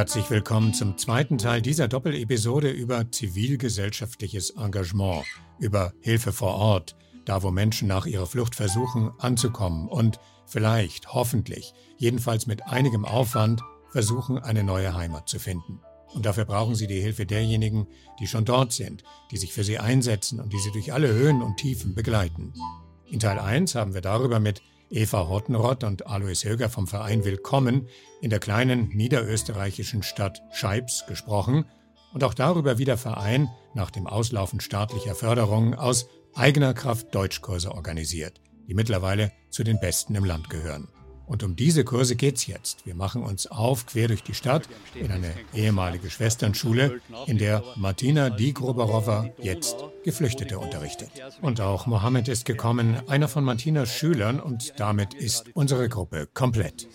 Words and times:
Herzlich 0.00 0.30
willkommen 0.30 0.72
zum 0.72 0.96
zweiten 0.96 1.36
Teil 1.36 1.60
dieser 1.60 1.86
Doppelepisode 1.86 2.70
über 2.70 3.12
zivilgesellschaftliches 3.12 4.48
Engagement, 4.56 5.26
über 5.58 5.92
Hilfe 6.00 6.32
vor 6.32 6.54
Ort, 6.54 6.96
da 7.26 7.42
wo 7.42 7.50
Menschen 7.50 7.86
nach 7.86 8.06
ihrer 8.06 8.24
Flucht 8.24 8.54
versuchen 8.54 9.10
anzukommen 9.18 9.88
und 9.88 10.18
vielleicht, 10.46 11.12
hoffentlich, 11.12 11.74
jedenfalls 11.98 12.46
mit 12.46 12.62
einigem 12.62 13.04
Aufwand 13.04 13.60
versuchen, 13.90 14.38
eine 14.38 14.64
neue 14.64 14.94
Heimat 14.94 15.28
zu 15.28 15.38
finden. 15.38 15.80
Und 16.14 16.24
dafür 16.24 16.46
brauchen 16.46 16.76
sie 16.76 16.86
die 16.86 17.02
Hilfe 17.02 17.26
derjenigen, 17.26 17.86
die 18.20 18.26
schon 18.26 18.46
dort 18.46 18.72
sind, 18.72 19.04
die 19.30 19.36
sich 19.36 19.52
für 19.52 19.64
sie 19.64 19.80
einsetzen 19.80 20.40
und 20.40 20.54
die 20.54 20.60
sie 20.60 20.72
durch 20.72 20.94
alle 20.94 21.08
Höhen 21.08 21.42
und 21.42 21.58
Tiefen 21.58 21.94
begleiten. 21.94 22.54
In 23.04 23.20
Teil 23.20 23.38
1 23.38 23.74
haben 23.74 23.92
wir 23.92 24.00
darüber 24.00 24.40
mit 24.40 24.62
Eva 24.92 25.28
Hottenrott 25.28 25.84
und 25.84 26.08
Alois 26.08 26.42
Höger 26.42 26.68
vom 26.68 26.88
Verein 26.88 27.24
Willkommen 27.24 27.86
in 28.20 28.28
der 28.28 28.40
kleinen 28.40 28.88
niederösterreichischen 28.88 30.02
Stadt 30.02 30.42
Scheibs 30.50 31.06
gesprochen 31.06 31.64
und 32.12 32.24
auch 32.24 32.34
darüber, 32.34 32.78
wie 32.78 32.84
der 32.84 32.98
Verein 32.98 33.48
nach 33.74 33.92
dem 33.92 34.08
Auslaufen 34.08 34.58
staatlicher 34.58 35.14
Förderungen 35.14 35.74
aus 35.74 36.08
eigener 36.34 36.74
Kraft 36.74 37.14
Deutschkurse 37.14 37.70
organisiert, 37.70 38.40
die 38.66 38.74
mittlerweile 38.74 39.30
zu 39.50 39.62
den 39.62 39.78
besten 39.78 40.16
im 40.16 40.24
Land 40.24 40.50
gehören. 40.50 40.88
Und 41.30 41.44
um 41.44 41.54
diese 41.54 41.84
Kurse 41.84 42.16
geht's 42.16 42.48
jetzt. 42.48 42.84
Wir 42.86 42.96
machen 42.96 43.22
uns 43.22 43.46
auf 43.46 43.86
quer 43.86 44.08
durch 44.08 44.24
die 44.24 44.34
Stadt 44.34 44.68
in 44.96 45.12
eine 45.12 45.32
ehemalige 45.54 46.10
Schwesternschule, 46.10 47.00
in 47.26 47.38
der 47.38 47.62
Martina 47.76 48.30
Digrobarova 48.30 49.30
jetzt 49.38 49.76
Geflüchtete 50.02 50.58
unterrichtet. 50.58 51.08
Und 51.40 51.60
auch 51.60 51.86
Mohammed 51.86 52.26
ist 52.26 52.46
gekommen, 52.46 53.00
einer 53.06 53.28
von 53.28 53.44
Martinas 53.44 53.94
Schülern, 53.94 54.40
und 54.40 54.72
damit 54.78 55.14
ist 55.14 55.44
unsere 55.54 55.88
Gruppe 55.88 56.26
komplett. 56.34 56.88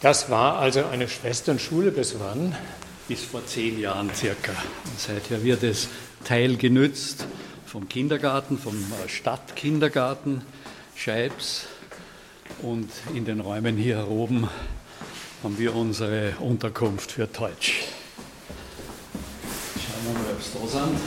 Das 0.00 0.30
war 0.30 0.56
also 0.56 0.86
eine 0.86 1.06
Schwesternschule 1.06 1.90
bis 1.90 2.18
wann? 2.18 2.56
Bis 3.08 3.22
vor 3.24 3.44
zehn 3.44 3.78
Jahren 3.78 4.10
circa. 4.14 4.52
Und 4.86 4.98
seither 4.98 5.44
wird 5.44 5.64
es 5.64 5.88
teilgenützt 6.24 7.26
vom 7.72 7.88
Kindergarten, 7.88 8.58
vom 8.58 8.76
äh, 8.76 9.08
Stadtkindergarten 9.08 10.42
Scheibs. 10.94 11.68
Und 12.60 12.90
in 13.14 13.24
den 13.24 13.40
Räumen 13.40 13.78
hier 13.78 14.08
oben 14.10 14.46
haben 15.42 15.58
wir 15.58 15.74
unsere 15.74 16.34
Unterkunft 16.40 17.12
für 17.12 17.26
Deutsch. 17.26 17.84
Schauen 19.74 20.04
wir 20.04 20.12
mal, 20.12 20.32
ob 20.32 20.38
es 20.38 20.52
da 20.52 20.66
sind. 20.68 21.00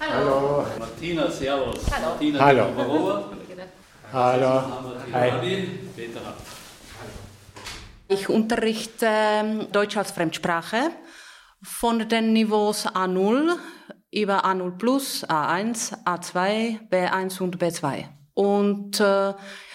Hallo. 0.00 0.66
Martina, 0.80 1.30
Servus. 1.30 1.78
Hallo. 1.92 2.08
Martina 2.08 2.40
Hallo. 2.40 2.66
Hallo. 4.12 4.62
Hi. 5.12 5.68
Peter 5.94 6.26
Rapp. 6.26 6.42
Ich 8.08 8.28
unterrichte 8.28 9.06
ähm, 9.08 9.70
Deutsch 9.70 9.96
als 9.96 10.10
Fremdsprache 10.10 10.90
von 11.62 12.08
den 12.08 12.32
Niveaus 12.32 12.86
A0 12.86 13.56
über 14.12 14.44
A0 14.44 14.78
plus, 14.78 15.24
A1, 15.24 16.04
A2, 16.04 16.88
B1 16.88 17.40
und 17.40 17.58
B2. 17.58 18.04
Und 18.34 19.00
äh, 19.00 19.32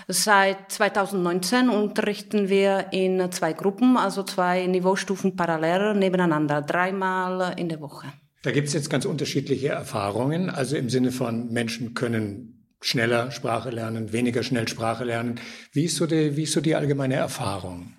seit 0.07 0.71
2019 0.71 1.69
unterrichten 1.69 2.47
wir 2.49 2.87
in 2.91 3.31
zwei 3.31 3.53
Gruppen, 3.53 3.97
also 3.97 4.23
zwei 4.23 4.67
Niveaustufen 4.67 5.35
parallel 5.35 5.95
nebeneinander, 5.95 6.61
dreimal 6.61 7.53
in 7.57 7.69
der 7.69 7.81
Woche. 7.81 8.07
Da 8.43 8.51
gibt's 8.51 8.73
jetzt 8.73 8.89
ganz 8.89 9.05
unterschiedliche 9.05 9.69
Erfahrungen, 9.69 10.49
also 10.49 10.75
im 10.75 10.89
Sinne 10.89 11.11
von 11.11 11.51
Menschen 11.51 11.93
können 11.93 12.61
schneller 12.81 13.31
Sprache 13.31 13.69
lernen, 13.69 14.11
weniger 14.11 14.43
schnell 14.43 14.67
Sprache 14.67 15.03
lernen. 15.03 15.39
Wie 15.71 15.85
ist 15.85 15.95
so 15.95 16.07
die, 16.07 16.35
wie 16.35 16.43
ist 16.43 16.53
so 16.53 16.61
die 16.61 16.75
allgemeine 16.75 17.15
Erfahrung? 17.15 17.93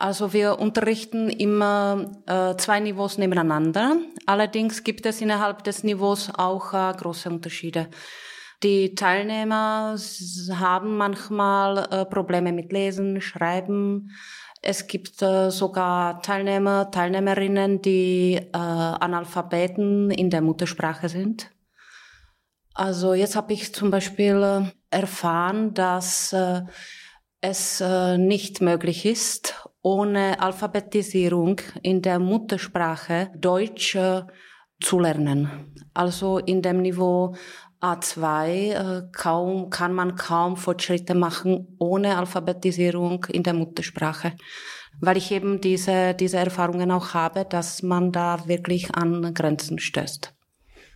Also 0.00 0.32
wir 0.32 0.58
unterrichten 0.58 1.28
immer 1.28 2.10
äh, 2.26 2.56
zwei 2.56 2.80
Niveaus 2.80 3.18
nebeneinander. 3.18 3.98
Allerdings 4.24 4.82
gibt 4.82 5.04
es 5.04 5.20
innerhalb 5.20 5.62
des 5.64 5.84
Niveaus 5.84 6.30
auch 6.34 6.72
äh, 6.72 6.94
große 6.96 7.28
Unterschiede. 7.28 7.88
Die 8.62 8.94
Teilnehmer 8.94 9.96
haben 10.54 10.96
manchmal 10.96 11.86
äh, 11.90 12.06
Probleme 12.06 12.50
mit 12.54 12.72
Lesen, 12.72 13.20
Schreiben. 13.20 14.10
Es 14.62 14.86
gibt 14.86 15.20
äh, 15.20 15.50
sogar 15.50 16.22
Teilnehmer, 16.22 16.90
Teilnehmerinnen, 16.90 17.82
die 17.82 18.36
äh, 18.36 18.56
Analphabeten 18.56 20.10
in 20.10 20.30
der 20.30 20.40
Muttersprache 20.40 21.10
sind. 21.10 21.50
Also 22.72 23.12
jetzt 23.12 23.36
habe 23.36 23.52
ich 23.52 23.74
zum 23.74 23.90
Beispiel 23.90 24.42
äh, 24.42 24.96
erfahren, 24.96 25.74
dass 25.74 26.34
es 27.42 27.82
nicht 28.18 28.60
möglich 28.60 29.06
ist, 29.06 29.69
ohne 29.82 30.40
Alphabetisierung 30.40 31.60
in 31.82 32.02
der 32.02 32.18
Muttersprache 32.18 33.30
Deutsch 33.36 33.94
äh, 33.94 34.22
zu 34.80 34.98
lernen. 34.98 35.72
Also 35.94 36.38
in 36.38 36.62
dem 36.62 36.82
Niveau 36.82 37.34
A2 37.80 38.46
äh, 38.46 39.02
kaum, 39.12 39.70
kann 39.70 39.94
man 39.94 40.16
kaum 40.16 40.56
Fortschritte 40.56 41.14
machen 41.14 41.76
ohne 41.78 42.16
Alphabetisierung 42.16 43.24
in 43.30 43.42
der 43.42 43.54
Muttersprache. 43.54 44.32
Weil 45.00 45.16
ich 45.16 45.30
eben 45.32 45.60
diese, 45.60 46.14
diese 46.14 46.36
Erfahrungen 46.36 46.90
auch 46.90 47.14
habe, 47.14 47.46
dass 47.48 47.82
man 47.82 48.12
da 48.12 48.46
wirklich 48.46 48.94
an 48.94 49.32
Grenzen 49.32 49.78
stößt. 49.78 50.34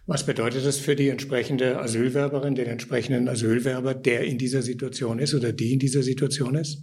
Was 0.07 0.27
bedeutet 0.27 0.67
das 0.67 0.77
für 0.77 0.97
die 0.97 1.09
entsprechende 1.09 1.81
Asylwerberin, 1.81 2.55
den 2.55 2.67
entsprechenden 2.67 3.27
Asylwerber, 3.29 3.95
der 3.95 4.25
in 4.25 4.37
dieser 4.37 4.61
Situation 4.61 5.19
ist 5.19 5.33
oder 5.33 5.53
die 5.55 5.73
in 5.73 5.79
dieser 5.79 6.03
Situation 6.03 6.57
ist? 6.57 6.83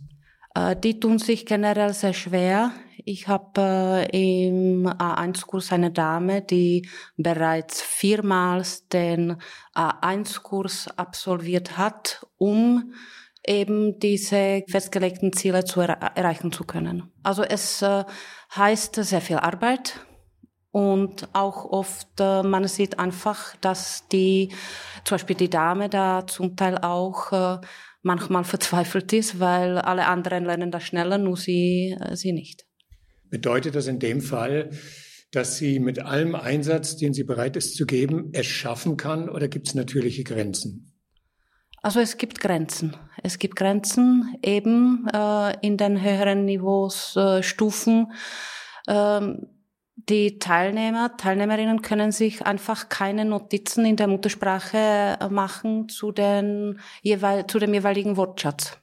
Äh, 0.56 0.76
Die 0.76 1.00
tun 1.00 1.20
sich 1.20 1.46
generell 1.46 1.94
sehr 1.94 2.14
schwer. 2.14 2.72
Ich 3.04 3.28
habe 3.28 4.08
äh, 4.14 4.62
im 4.62 4.88
A1-Kurs 4.88 5.72
eine 5.72 5.92
Dame, 5.92 6.42
die 6.42 6.88
bereits 7.18 7.82
viermals 7.82 8.88
den 8.90 9.38
A1-Kurs 9.74 10.90
absolviert 10.98 11.78
hat, 11.78 12.26
um 12.38 12.94
eben 13.46 13.98
diese 14.00 14.64
festgelegten 14.68 15.34
Ziele 15.34 15.66
zu 15.66 15.82
er 15.82 16.00
erreichen 16.16 16.52
zu 16.52 16.64
können. 16.64 17.12
Also 17.24 17.44
es 17.44 17.82
äh, 17.82 18.04
heißt 18.56 18.96
sehr 18.96 19.22
viel 19.22 19.38
Arbeit 19.38 20.00
und 20.72 21.28
auch 21.34 21.66
oft, 21.66 22.08
äh, 22.20 22.44
man 22.44 22.68
sieht 22.68 23.00
einfach, 23.00 23.56
dass 23.62 24.08
die, 24.10 24.54
zum 25.04 25.16
Beispiel 25.16 25.36
die 25.36 25.50
Dame 25.50 25.90
da 25.90 26.26
zum 26.28 26.56
Teil 26.56 26.78
auch 26.78 27.32
äh, 27.32 27.58
manchmal 28.02 28.44
verzweifelt 28.44 29.14
ist, 29.14 29.40
weil 29.40 29.78
alle 29.78 30.08
anderen 30.08 30.46
lernen 30.46 30.72
das 30.72 30.84
schneller, 30.84 31.18
nur 31.18 31.38
sie, 31.38 31.96
äh, 32.00 32.16
sie 32.16 32.34
nicht. 32.34 32.66
Bedeutet 33.30 33.76
das 33.76 33.88
in 33.88 34.00
dem 34.00 34.22
Fall, 34.22 34.72
dass 35.32 35.58
sie 35.58 35.80
mit 35.80 36.00
allem 36.00 36.36
Einsatz, 36.36 36.98
den 36.98 37.14
sie 37.14 37.24
bereit 37.24 37.56
ist 37.56 37.76
zu 37.76 37.86
geben, 37.86 38.32
es 38.34 38.46
schaffen 38.48 38.98
kann 38.98 39.30
oder 39.30 39.48
gibt 39.48 39.68
es 39.68 39.76
natürliche 39.76 40.24
Grenzen? 40.24 40.94
Also 41.82 42.00
es 42.00 42.18
gibt 42.18 42.40
Grenzen. 42.40 42.96
Es 43.24 43.40
gibt 43.40 43.56
Grenzen 43.56 44.36
eben 44.44 45.08
äh, 45.14 45.56
in 45.66 45.78
den 45.78 46.02
höheren 46.02 46.46
Niveaus, 46.46 47.16
äh, 47.16 47.42
Stufen. 47.42 48.12
Ähm, 48.88 49.48
die 50.10 50.40
Teilnehmer, 50.40 51.16
Teilnehmerinnen 51.18 51.82
können 51.82 52.12
sich 52.12 52.46
einfach 52.46 52.90
keine 52.90 53.26
Notizen 53.26 53.86
in 53.86 53.96
der 53.96 54.08
Muttersprache 54.08 55.18
äh, 55.20 55.30
machen 55.30 55.90
zu, 55.90 56.12
den, 56.12 56.80
jeweil, 57.02 57.48
zu 57.48 57.60
dem 57.60 57.74
jeweiligen 57.74 58.18
Wortschatz. 58.18 58.78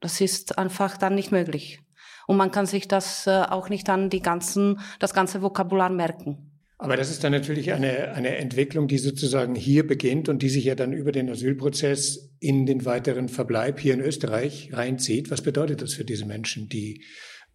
Das 0.00 0.20
ist 0.20 0.58
einfach 0.58 0.96
dann 0.96 1.14
nicht 1.14 1.32
möglich. 1.32 1.80
Und 2.26 2.36
man 2.36 2.50
kann 2.50 2.66
sich 2.66 2.88
das 2.88 3.26
äh, 3.26 3.42
auch 3.48 3.68
nicht 3.68 3.88
an 3.88 4.10
die 4.10 4.22
ganzen, 4.22 4.80
das 4.98 5.14
ganze 5.14 5.42
Vokabular 5.42 5.90
merken. 5.90 6.50
Aber 6.78 6.96
das 6.96 7.10
ist 7.10 7.22
dann 7.22 7.32
natürlich 7.32 7.72
eine, 7.72 8.12
eine 8.12 8.36
Entwicklung, 8.36 8.88
die 8.88 8.96
sozusagen 8.96 9.54
hier 9.54 9.86
beginnt 9.86 10.30
und 10.30 10.40
die 10.40 10.48
sich 10.48 10.64
ja 10.64 10.74
dann 10.74 10.94
über 10.94 11.12
den 11.12 11.28
Asylprozess 11.28 12.30
in 12.40 12.64
den 12.64 12.86
weiteren 12.86 13.28
Verbleib 13.28 13.78
hier 13.78 13.92
in 13.92 14.00
Österreich 14.00 14.70
reinzieht. 14.72 15.30
Was 15.30 15.42
bedeutet 15.42 15.82
das 15.82 15.92
für 15.92 16.06
diese 16.06 16.24
Menschen, 16.24 16.70
die 16.70 17.04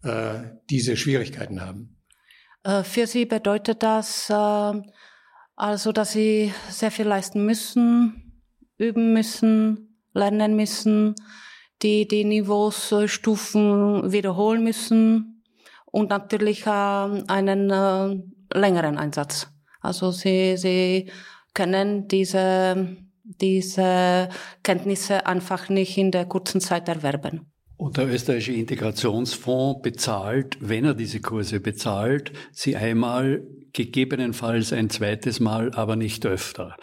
äh, 0.04 0.42
diese 0.70 0.96
Schwierigkeiten 0.96 1.60
haben? 1.60 1.95
Äh, 2.66 2.82
Für 2.82 3.06
sie 3.06 3.26
bedeutet 3.26 3.82
das 3.82 4.28
äh, 4.28 4.82
also, 5.54 5.92
dass 5.92 6.12
sie 6.12 6.52
sehr 6.68 6.90
viel 6.90 7.06
leisten 7.06 7.46
müssen, 7.46 8.42
üben 8.76 9.14
müssen, 9.14 9.96
lernen 10.12 10.54
müssen, 10.54 11.14
die 11.82 12.06
die 12.06 12.24
Niveaus, 12.24 12.92
äh, 12.92 13.08
Stufen 13.08 14.12
wiederholen 14.12 14.64
müssen 14.64 15.42
und 15.86 16.10
natürlich 16.10 16.66
einen 16.66 18.34
längeren 18.52 18.98
Einsatz. 18.98 19.48
Also 19.80 20.10
sie, 20.10 20.56
sie 20.58 21.10
können 21.54 22.08
diese, 22.08 22.96
diese 23.22 24.28
Kenntnisse 24.62 25.24
einfach 25.26 25.70
nicht 25.70 25.96
in 25.96 26.10
der 26.10 26.26
kurzen 26.26 26.60
Zeit 26.60 26.88
erwerben. 26.88 27.50
Und 27.78 27.98
der 27.98 28.08
österreichische 28.08 28.52
Integrationsfonds 28.52 29.82
bezahlt, 29.82 30.56
wenn 30.60 30.86
er 30.86 30.94
diese 30.94 31.20
Kurse 31.20 31.60
bezahlt, 31.60 32.32
sie 32.50 32.74
einmal, 32.74 33.42
gegebenenfalls 33.74 34.72
ein 34.72 34.88
zweites 34.88 35.40
Mal, 35.40 35.70
aber 35.72 35.96
nicht 35.96 36.24
öfter. 36.24 36.74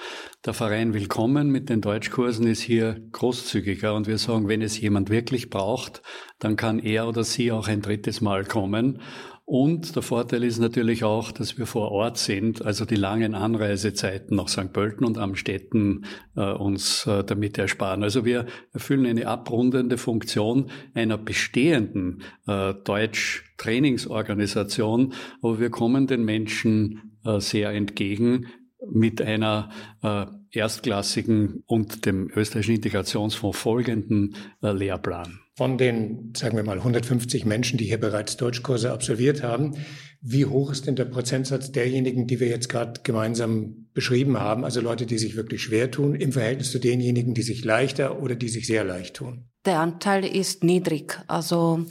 Der 0.45 0.53
Verein 0.53 0.93
Willkommen 0.93 1.49
mit 1.49 1.69
den 1.69 1.81
Deutschkursen 1.81 2.45
ist 2.45 2.61
hier 2.61 3.01
großzügiger 3.11 3.95
und 3.95 4.05
wir 4.05 4.19
sagen, 4.19 4.47
wenn 4.47 4.61
es 4.61 4.79
jemand 4.79 5.09
wirklich 5.09 5.49
braucht, 5.49 6.03
dann 6.37 6.57
kann 6.57 6.77
er 6.77 7.07
oder 7.07 7.23
sie 7.23 7.51
auch 7.51 7.67
ein 7.67 7.81
drittes 7.81 8.21
Mal 8.21 8.45
kommen. 8.45 9.01
Und 9.45 9.97
der 9.97 10.03
Vorteil 10.03 10.45
ist 10.45 10.59
natürlich 10.59 11.03
auch, 11.03 11.33
dass 11.33 11.57
wir 11.57 11.65
vor 11.65 11.91
Ort 11.91 12.17
sind, 12.17 12.65
also 12.65 12.85
die 12.85 12.95
langen 12.95 13.35
Anreisezeiten 13.35 14.37
nach 14.37 14.47
St. 14.47 14.71
Pölten 14.71 15.05
und 15.05 15.17
Amstetten 15.17 16.05
äh, 16.37 16.49
uns 16.51 17.05
äh, 17.07 17.25
damit 17.25 17.57
ersparen. 17.57 18.03
Also 18.03 18.23
wir 18.23 18.45
erfüllen 18.71 19.05
eine 19.05 19.27
abrundende 19.27 19.97
Funktion 19.97 20.71
einer 20.93 21.17
bestehenden 21.17 22.23
äh, 22.47 22.73
Deutsch-Trainingsorganisation, 22.73 25.11
aber 25.41 25.59
wir 25.59 25.71
kommen 25.71 26.07
den 26.07 26.23
Menschen 26.23 27.19
äh, 27.25 27.41
sehr 27.41 27.71
entgegen 27.71 28.47
mit 28.89 29.21
einer 29.21 29.71
äh, 30.01 30.25
erstklassigen 30.55 31.63
und 31.65 32.05
dem 32.05 32.29
österreichischen 32.35 32.75
Integrationsfonds 32.75 33.57
folgenden 33.57 34.35
äh, 34.61 34.71
Lehrplan. 34.71 35.39
Von 35.55 35.77
den, 35.77 36.33
sagen 36.35 36.57
wir 36.57 36.63
mal, 36.63 36.77
150 36.77 37.45
Menschen, 37.45 37.77
die 37.77 37.85
hier 37.85 37.99
bereits 37.99 38.37
Deutschkurse 38.37 38.91
absolviert 38.91 39.43
haben, 39.43 39.75
wie 40.21 40.45
hoch 40.45 40.71
ist 40.71 40.87
denn 40.87 40.95
der 40.95 41.05
Prozentsatz 41.05 41.71
derjenigen, 41.71 42.27
die 42.27 42.39
wir 42.39 42.47
jetzt 42.47 42.69
gerade 42.69 43.01
gemeinsam 43.03 43.87
beschrieben 43.93 44.39
haben, 44.39 44.63
also 44.63 44.81
Leute, 44.81 45.05
die 45.05 45.17
sich 45.17 45.35
wirklich 45.35 45.61
schwer 45.61 45.91
tun, 45.91 46.15
im 46.15 46.31
Verhältnis 46.31 46.71
zu 46.71 46.79
denjenigen, 46.79 47.33
die 47.33 47.43
sich 47.43 47.63
leichter 47.63 48.21
oder 48.21 48.35
die 48.35 48.49
sich 48.49 48.65
sehr 48.65 48.83
leicht 48.83 49.17
tun? 49.17 49.49
Der 49.65 49.79
Anteil 49.79 50.25
ist 50.25 50.63
niedrig. 50.63 51.19
Also 51.27 51.85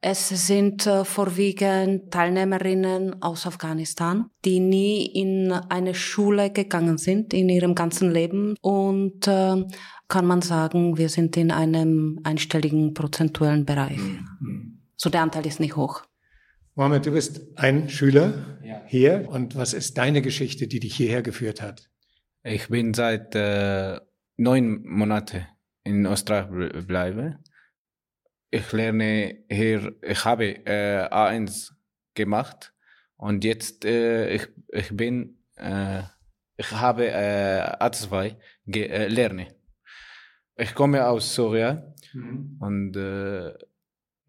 es 0.00 0.28
sind 0.28 0.86
äh, 0.86 1.04
vorwiegend 1.04 2.12
Teilnehmerinnen 2.12 3.20
aus 3.20 3.46
Afghanistan, 3.46 4.30
die 4.44 4.60
nie 4.60 5.06
in 5.06 5.52
eine 5.52 5.94
Schule 5.94 6.50
gegangen 6.50 6.98
sind 6.98 7.34
in 7.34 7.48
ihrem 7.48 7.74
ganzen 7.74 8.12
Leben 8.12 8.54
und 8.60 9.26
äh, 9.26 9.64
kann 10.06 10.26
man 10.26 10.40
sagen, 10.40 10.96
wir 10.96 11.08
sind 11.08 11.36
in 11.36 11.50
einem 11.50 12.20
einstelligen 12.22 12.94
prozentuellen 12.94 13.64
Bereich. 13.64 13.98
Mhm. 13.98 14.82
So 14.96 15.10
der 15.10 15.22
Anteil 15.22 15.46
ist 15.46 15.60
nicht 15.60 15.76
hoch. 15.76 16.04
Mohammed, 16.74 17.06
du 17.06 17.10
bist 17.10 17.40
ein 17.56 17.88
Schüler 17.88 18.58
ja. 18.62 18.82
hier 18.86 19.28
und 19.28 19.56
was 19.56 19.74
ist 19.74 19.98
deine 19.98 20.22
Geschichte, 20.22 20.68
die 20.68 20.78
dich 20.78 20.94
hierher 20.94 21.22
geführt 21.22 21.60
hat? 21.60 21.90
Ich 22.44 22.68
bin 22.68 22.94
seit 22.94 23.34
äh, 23.34 23.98
neun 24.36 24.82
Monaten 24.84 25.44
in 25.82 26.06
Österreich 26.06 26.46
bleibe. 26.86 27.38
Ich 28.50 28.72
lerne 28.72 29.44
hier, 29.50 29.94
ich 30.02 30.24
habe 30.24 30.66
äh, 30.66 31.06
A1 31.10 31.72
gemacht 32.14 32.74
und 33.16 33.44
jetzt 33.44 33.84
äh, 33.84 34.30
ich, 34.34 34.48
ich 34.68 34.96
bin, 34.96 35.38
äh, 35.56 36.02
ich 36.56 36.72
habe 36.72 37.08
äh, 37.08 37.62
A2 37.78 38.36
äh, 38.74 39.08
lerne. 39.08 39.48
Ich 40.56 40.74
komme 40.74 41.06
aus 41.06 41.34
Syrien 41.34 41.94
mhm. 42.14 42.56
und 42.60 42.96
äh, 42.96 43.52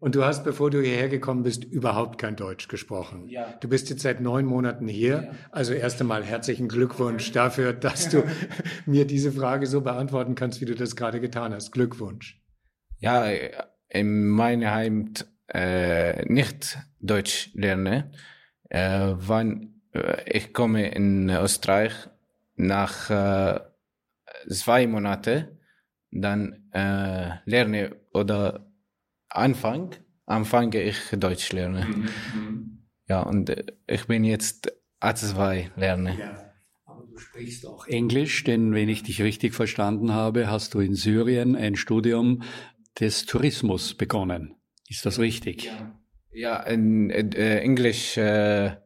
und 0.00 0.14
du 0.14 0.24
hast, 0.24 0.44
bevor 0.44 0.70
du 0.70 0.80
hierher 0.80 1.10
gekommen 1.10 1.42
bist, 1.42 1.62
überhaupt 1.62 2.18
kein 2.18 2.34
Deutsch 2.34 2.68
gesprochen. 2.68 3.28
Ja. 3.28 3.52
Du 3.60 3.68
bist 3.68 3.90
jetzt 3.90 4.00
seit 4.00 4.22
neun 4.22 4.46
Monaten 4.46 4.88
hier. 4.88 5.24
Ja. 5.24 5.32
Also 5.50 5.74
erst 5.74 6.00
einmal 6.00 6.24
herzlichen 6.24 6.68
Glückwunsch 6.68 7.32
dafür, 7.32 7.74
dass 7.74 8.08
du 8.08 8.24
mir 8.86 9.06
diese 9.06 9.30
Frage 9.30 9.66
so 9.66 9.82
beantworten 9.82 10.34
kannst, 10.34 10.62
wie 10.62 10.64
du 10.64 10.74
das 10.74 10.96
gerade 10.96 11.20
getan 11.20 11.52
hast. 11.52 11.70
Glückwunsch. 11.72 12.42
Ja, 12.98 13.26
in 13.90 14.28
meiner 14.28 14.74
Heimat 14.74 15.26
äh, 15.48 16.24
nicht 16.26 16.78
Deutsch 17.00 17.50
lerne. 17.54 18.12
Äh, 18.68 19.12
wann 19.16 19.80
äh, 19.92 20.38
ich 20.38 20.52
komme 20.52 20.90
in 20.90 21.28
Österreich 21.28 21.92
nach 22.56 23.10
äh, 23.10 23.60
zwei 24.48 24.86
Monaten 24.86 25.58
dann 26.10 26.70
äh, 26.72 27.30
lerne 27.44 27.96
oder 28.12 28.72
Anfang, 29.28 29.90
anfange 30.26 30.82
ich 30.82 30.98
Deutsch 31.12 31.52
lernen. 31.52 31.88
Mhm. 32.34 32.40
mhm. 32.40 32.76
Ja, 33.08 33.22
und 33.22 33.50
äh, 33.50 33.64
ich 33.86 34.06
bin 34.06 34.24
jetzt 34.24 34.72
A2 35.00 35.70
lerne. 35.76 36.16
Ja. 36.18 36.52
Aber 36.84 37.06
du 37.06 37.18
sprichst 37.18 37.66
auch 37.66 37.86
Englisch, 37.86 38.44
denn 38.44 38.72
wenn 38.72 38.88
ich 38.88 39.02
dich 39.02 39.22
richtig 39.22 39.54
verstanden 39.54 40.12
habe, 40.12 40.48
hast 40.48 40.74
du 40.74 40.80
in 40.80 40.94
Syrien 40.94 41.56
ein 41.56 41.76
Studium 41.76 42.42
des 42.98 43.26
Tourismus 43.26 43.94
begonnen. 43.94 44.56
Ist 44.88 45.06
das 45.06 45.18
richtig? 45.18 45.64
Ja, 45.64 46.00
ja 46.32 46.62
in, 46.62 47.10
in, 47.10 47.32
äh, 47.32 47.60
Englisch 47.60 48.16
äh, 48.16 48.76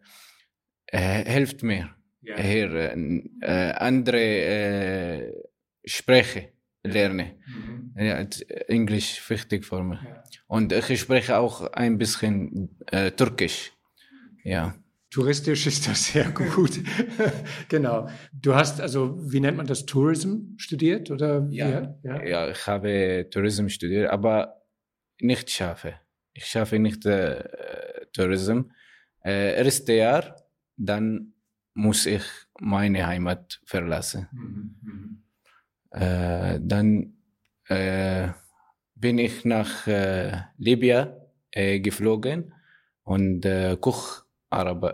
äh, 0.87 1.25
hilft 1.25 1.62
mir 1.62 1.95
ja. 2.23 2.37
hier 2.39 2.95
äh, 3.41 3.73
andere 3.73 5.33
Sprache 5.85 6.53
lerne. 6.83 7.37
Mhm. 7.47 7.95
Ja, 7.97 8.27
Englisch 8.69 9.29
wichtig 9.31 9.65
für 9.65 9.83
mich. 9.83 10.01
Ja. 10.03 10.23
Und 10.47 10.73
ich 10.73 11.01
spreche 11.01 11.39
auch 11.39 11.73
ein 11.73 11.99
bisschen 11.99 12.77
äh, 12.87 13.11
Türkisch. 13.12 13.73
Ja. 14.43 14.75
Touristisch 15.15 15.69
ist 15.69 15.87
das 15.87 16.07
sehr 16.07 16.29
gut. 16.33 16.81
genau. 17.69 18.09
Du 18.33 18.53
hast 18.53 18.81
also, 18.81 19.17
wie 19.33 19.39
nennt 19.39 19.57
man 19.57 19.65
das, 19.65 19.87
Tourism 19.87 20.57
studiert 20.57 21.09
oder? 21.09 21.47
Ja, 21.51 21.97
ja? 22.03 22.25
ja 22.25 22.51
ich 22.51 22.67
habe 22.67 23.29
Tourism 23.31 23.69
studiert, 23.69 24.11
aber 24.11 24.61
nicht 25.21 25.49
schaffe. 25.51 25.95
Ich 26.33 26.47
schaffe 26.47 26.81
nicht 26.81 27.07
äh, 27.07 27.45
Tourism. 28.13 28.63
Äh, 29.25 29.57
erste 29.65 29.93
Jahr, 29.93 30.35
dann 30.77 31.35
muss 31.75 32.07
ich 32.07 32.25
meine 32.59 33.07
Heimat 33.07 33.61
verlassen. 33.67 34.27
Mhm. 34.33 34.75
Mhm. 34.83 35.23
Äh, 35.93 36.59
dann 36.61 37.19
äh, 37.69 38.31
bin 38.97 39.19
ich 39.19 39.45
nach 39.45 39.87
äh, 39.87 40.41
Libyen 40.59 41.11
äh, 41.53 41.79
geflogen 41.79 42.53
und 43.05 43.47
äh, 43.47 43.77
Koch 43.81 44.24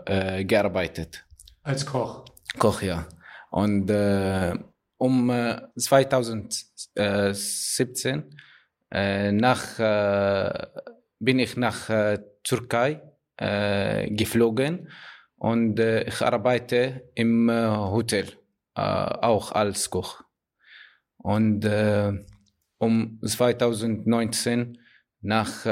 äh, 0.05 0.45
gearbeitet. 0.45 1.25
Als 1.63 1.85
Koch? 1.85 2.23
Koch, 2.57 2.81
ja. 2.81 3.07
Und 3.51 3.89
äh, 3.89 4.53
um 4.97 5.29
äh, 5.29 5.61
2017 5.75 8.35
äh, 8.91 9.31
nach, 9.31 9.79
äh, 9.79 10.67
bin 11.19 11.39
ich 11.39 11.55
nach 11.57 11.89
äh, 11.89 12.19
Türkei 12.43 13.01
geflogen 13.37 14.89
und 15.37 15.79
ich 15.79 16.21
arbeite 16.21 17.09
im 17.15 17.49
Hotel, 17.49 18.27
auch 18.75 19.51
als 19.53 19.89
Koch. 19.89 20.23
Und 21.17 21.65
um 22.77 23.19
2019 23.25 24.77
nach 25.21 25.65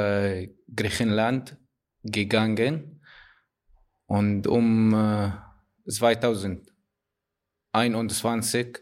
Griechenland 0.76 1.58
gegangen 2.04 2.99
und 4.10 4.46
um 4.48 4.94
äh, 4.94 5.32
2021 5.88 8.80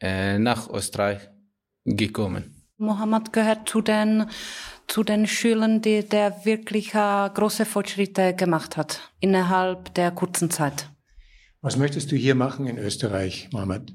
äh, 0.00 0.38
nach 0.38 0.70
Österreich 0.70 1.28
gekommen. 1.84 2.54
Mohammed 2.76 3.32
gehört 3.32 3.68
zu 3.68 3.80
den, 3.80 4.26
zu 4.86 5.02
den 5.04 5.26
Schülern, 5.26 5.80
die 5.80 6.06
der 6.06 6.44
wirklich 6.44 6.94
äh, 6.94 7.30
große 7.32 7.64
Fortschritte 7.64 8.34
gemacht 8.34 8.76
hat 8.76 9.00
innerhalb 9.20 9.94
der 9.94 10.10
kurzen 10.10 10.50
Zeit. 10.50 10.90
Was 11.60 11.76
möchtest 11.76 12.12
du 12.12 12.16
hier 12.16 12.34
machen 12.34 12.66
in 12.66 12.76
Österreich, 12.76 13.48
Mohammed? 13.52 13.94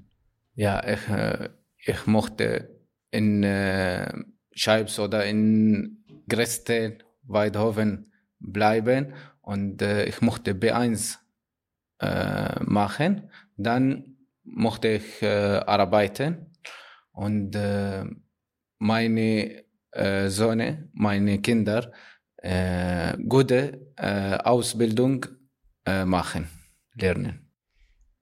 Ja, 0.56 0.84
ich, 0.88 1.08
äh, 1.10 1.50
ich 1.86 2.08
mochte 2.08 2.82
in 3.12 3.44
äh, 3.44 4.12
Scheibs 4.54 4.98
oder 5.00 5.24
in 5.26 6.04
Gräste, 6.28 6.98
Weidhofen 7.24 8.12
bleiben 8.40 9.14
und 9.48 9.82
äh, 9.82 10.04
ich 10.04 10.20
mochte 10.22 10.51
B1 10.54 11.20
äh, 12.01 12.60
machen. 12.66 13.32
Dann 13.56 14.18
mochte 14.44 14.89
ich 14.89 15.22
äh, 15.22 15.62
arbeiten 15.66 16.51
und 17.13 17.56
äh, 17.56 18.04
meine 18.77 19.63
äh, 19.92 20.27
Söhne, 20.27 20.89
meine 20.94 21.39
Kinder 21.39 21.94
äh, 22.38 23.18
gute 23.18 23.88
äh, 23.96 24.36
Ausbildung 24.36 25.25
äh, 25.86 26.04
machen, 26.04 26.50
lernen. 26.96 27.47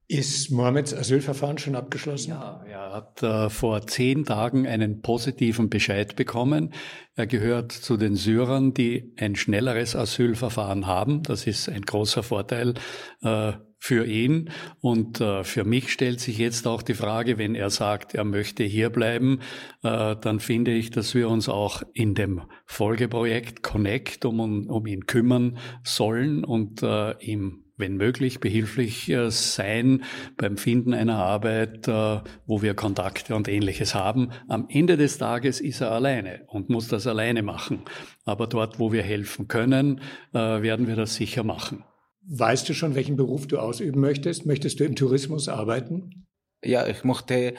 Ist 0.07 0.51
Mohammeds 0.51 0.93
Asylverfahren 0.93 1.57
schon 1.57 1.75
abgeschlossen? 1.75 2.29
Ja, 2.29 2.63
er 2.67 2.93
hat 2.93 3.23
äh, 3.23 3.49
vor 3.49 3.87
zehn 3.87 4.23
Tagen 4.23 4.67
einen 4.67 5.01
positiven 5.01 5.69
Bescheid 5.69 6.15
bekommen. 6.15 6.73
Er 7.15 7.25
gehört 7.25 7.71
zu 7.71 7.97
den 7.97 8.15
Syrern, 8.15 8.75
die 8.75 9.13
ein 9.17 9.35
schnelleres 9.35 9.95
Asylverfahren 9.95 10.85
haben. 10.85 11.23
Das 11.23 11.47
ist 11.47 11.69
ein 11.69 11.81
großer 11.81 12.21
Vorteil. 12.21 12.75
Äh, 13.23 13.53
für 13.77 14.05
ihn. 14.07 14.49
Und 14.81 15.21
äh, 15.21 15.43
für 15.43 15.63
mich 15.63 15.91
stellt 15.91 16.19
sich 16.19 16.39
jetzt 16.39 16.65
auch 16.65 16.81
die 16.81 16.95
Frage, 16.95 17.37
wenn 17.37 17.53
er 17.53 17.69
sagt, 17.69 18.15
er 18.15 18.23
möchte 18.23 18.63
hierbleiben, 18.63 19.41
äh, 19.83 20.15
dann 20.19 20.39
finde 20.39 20.71
ich, 20.71 20.89
dass 20.89 21.13
wir 21.13 21.29
uns 21.29 21.49
auch 21.49 21.83
in 21.93 22.15
dem 22.15 22.41
Folgeprojekt 22.65 23.61
Connect 23.61 24.25
um, 24.25 24.67
um 24.67 24.87
ihn 24.87 25.05
kümmern 25.05 25.59
sollen 25.83 26.43
und 26.43 26.81
äh, 26.81 27.11
ihm 27.19 27.64
wenn 27.77 27.97
möglich, 27.97 28.39
behilflich 28.39 29.09
äh, 29.09 29.29
sein 29.29 30.03
beim 30.37 30.57
Finden 30.57 30.93
einer 30.93 31.17
Arbeit, 31.17 31.87
äh, 31.87 32.21
wo 32.45 32.61
wir 32.61 32.73
Kontakte 32.73 33.35
und 33.35 33.47
ähnliches 33.47 33.95
haben. 33.95 34.31
Am 34.47 34.67
Ende 34.69 34.97
des 34.97 35.17
Tages 35.17 35.59
ist 35.59 35.81
er 35.81 35.91
alleine 35.91 36.43
und 36.47 36.69
muss 36.69 36.87
das 36.87 37.07
alleine 37.07 37.43
machen. 37.43 37.83
Aber 38.23 38.47
dort, 38.47 38.79
wo 38.79 38.91
wir 38.91 39.03
helfen 39.03 39.47
können, 39.47 40.01
äh, 40.33 40.37
werden 40.37 40.87
wir 40.87 40.95
das 40.95 41.15
sicher 41.15 41.43
machen. 41.43 41.83
Weißt 42.27 42.67
du 42.67 42.73
schon, 42.73 42.95
welchen 42.95 43.17
Beruf 43.17 43.47
du 43.47 43.59
ausüben 43.59 43.99
möchtest? 43.99 44.45
Möchtest 44.45 44.79
du 44.79 44.85
im 44.85 44.95
Tourismus 44.95 45.47
arbeiten? 45.47 46.27
Ja, 46.63 46.87
ich 46.87 47.03
möchte 47.03 47.53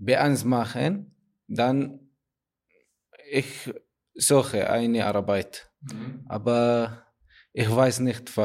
B1 0.00 0.46
machen. 0.46 1.14
Dann 1.46 2.00
ich 3.30 3.72
suche 4.14 4.70
eine 4.70 5.06
Arbeit. 5.06 5.70
Mhm. 5.80 6.24
Aber 6.28 7.04
ich 7.52 7.70
weiß 7.70 8.00
nicht, 8.00 8.36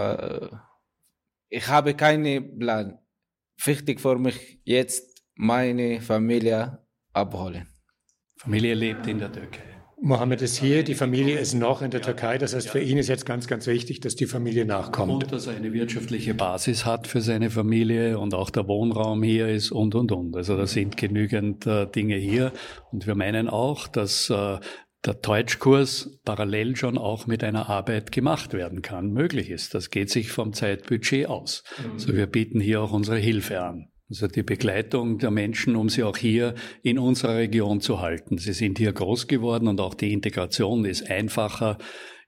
ich 1.50 1.68
habe 1.68 1.94
keinen 1.94 2.58
Plan. 2.58 3.00
Wichtig 3.63 4.00
für 4.00 4.18
mich 4.18 4.62
jetzt 4.63 5.24
meine 5.36 6.01
Familie 6.01 6.79
abholen. 7.13 7.68
Familie 8.38 8.74
lebt 8.74 9.08
in 9.08 9.20
der 9.20 9.32
Türkei. 9.32 9.70
Mohammed 10.01 10.41
ist 10.41 10.58
hier, 10.58 10.84
die 10.84 10.96
Familie 10.96 11.38
ist 11.39 11.53
noch 11.53 11.82
in 11.82 11.91
der 11.91 12.01
Türkei. 12.01 12.38
Das 12.38 12.56
heißt, 12.56 12.70
für 12.70 12.79
ihn 12.79 12.98
ist 12.98 13.10
jetzt 13.10 13.25
ganz, 13.25 13.48
ganz 13.48 13.68
wichtig, 13.68 14.00
dass 14.00 14.15
die 14.15 14.27
Familie 14.27 14.63
nachkommt. 14.65 15.12
Und 15.12 15.32
dass 15.34 15.48
er 15.48 15.58
eine 15.58 15.74
wirtschaftliche 15.74 16.34
Basis 16.34 16.86
hat 16.86 17.06
für 17.06 17.20
seine 17.20 17.50
Familie 17.50 18.18
und 18.18 18.34
auch 18.34 18.50
der 18.50 18.65
Wohnraum 18.70 19.22
hier 19.24 19.50
ist 19.50 19.72
und, 19.72 19.96
und, 19.96 20.13
und. 20.13 20.38
Also 20.38 20.56
da 20.56 20.68
sind 20.68 20.96
genügend 20.96 21.68
äh, 21.68 21.86
Dinge 21.86 22.15
hier. 22.15 22.53
Und 22.94 23.08
wir 23.08 23.15
meinen 23.15 23.50
auch, 23.50 23.89
dass 23.89 24.29
äh, 24.29 24.60
der 25.06 25.13
Deutschkurs 25.13 26.20
parallel 26.25 26.75
schon 26.75 26.98
auch 26.98 27.25
mit 27.25 27.44
einer 27.44 27.70
Arbeit 27.70 28.12
gemacht 28.12 28.53
werden 28.53 28.82
kann, 28.82 29.12
möglich 29.12 29.50
ist. 29.50 29.74
Das 29.74 29.89
geht 29.89 30.10
sich 30.10 30.32
vom 30.32 30.53
Zeitbudget 30.53 31.27
aus. 31.27 31.63
Mhm. 31.77 31.91
Also 31.94 32.13
wir 32.15 32.27
bieten 32.27 32.60
hier 32.60 32.82
auch 32.82 32.91
unsere 32.91 33.18
Hilfe 33.18 33.62
an. 33.62 33.89
Also 34.10 34.27
die 34.27 34.44
Begleitung 34.44 35.20
der 35.20 35.29
Menschen, 35.29 35.75
um 35.75 35.88
sie 35.88 36.03
auch 36.03 36.18
hier 36.18 36.56
in 36.82 36.98
unserer 36.98 37.36
Region 37.36 37.79
zu 37.79 38.01
halten. 38.01 38.39
Sie 38.39 38.53
sind 38.53 38.79
hier 38.79 38.91
groß 38.91 39.27
geworden 39.27 39.68
und 39.68 39.79
auch 39.79 39.94
die 39.94 40.12
Integration 40.12 40.84
ist 40.86 41.10
einfacher 41.10 41.77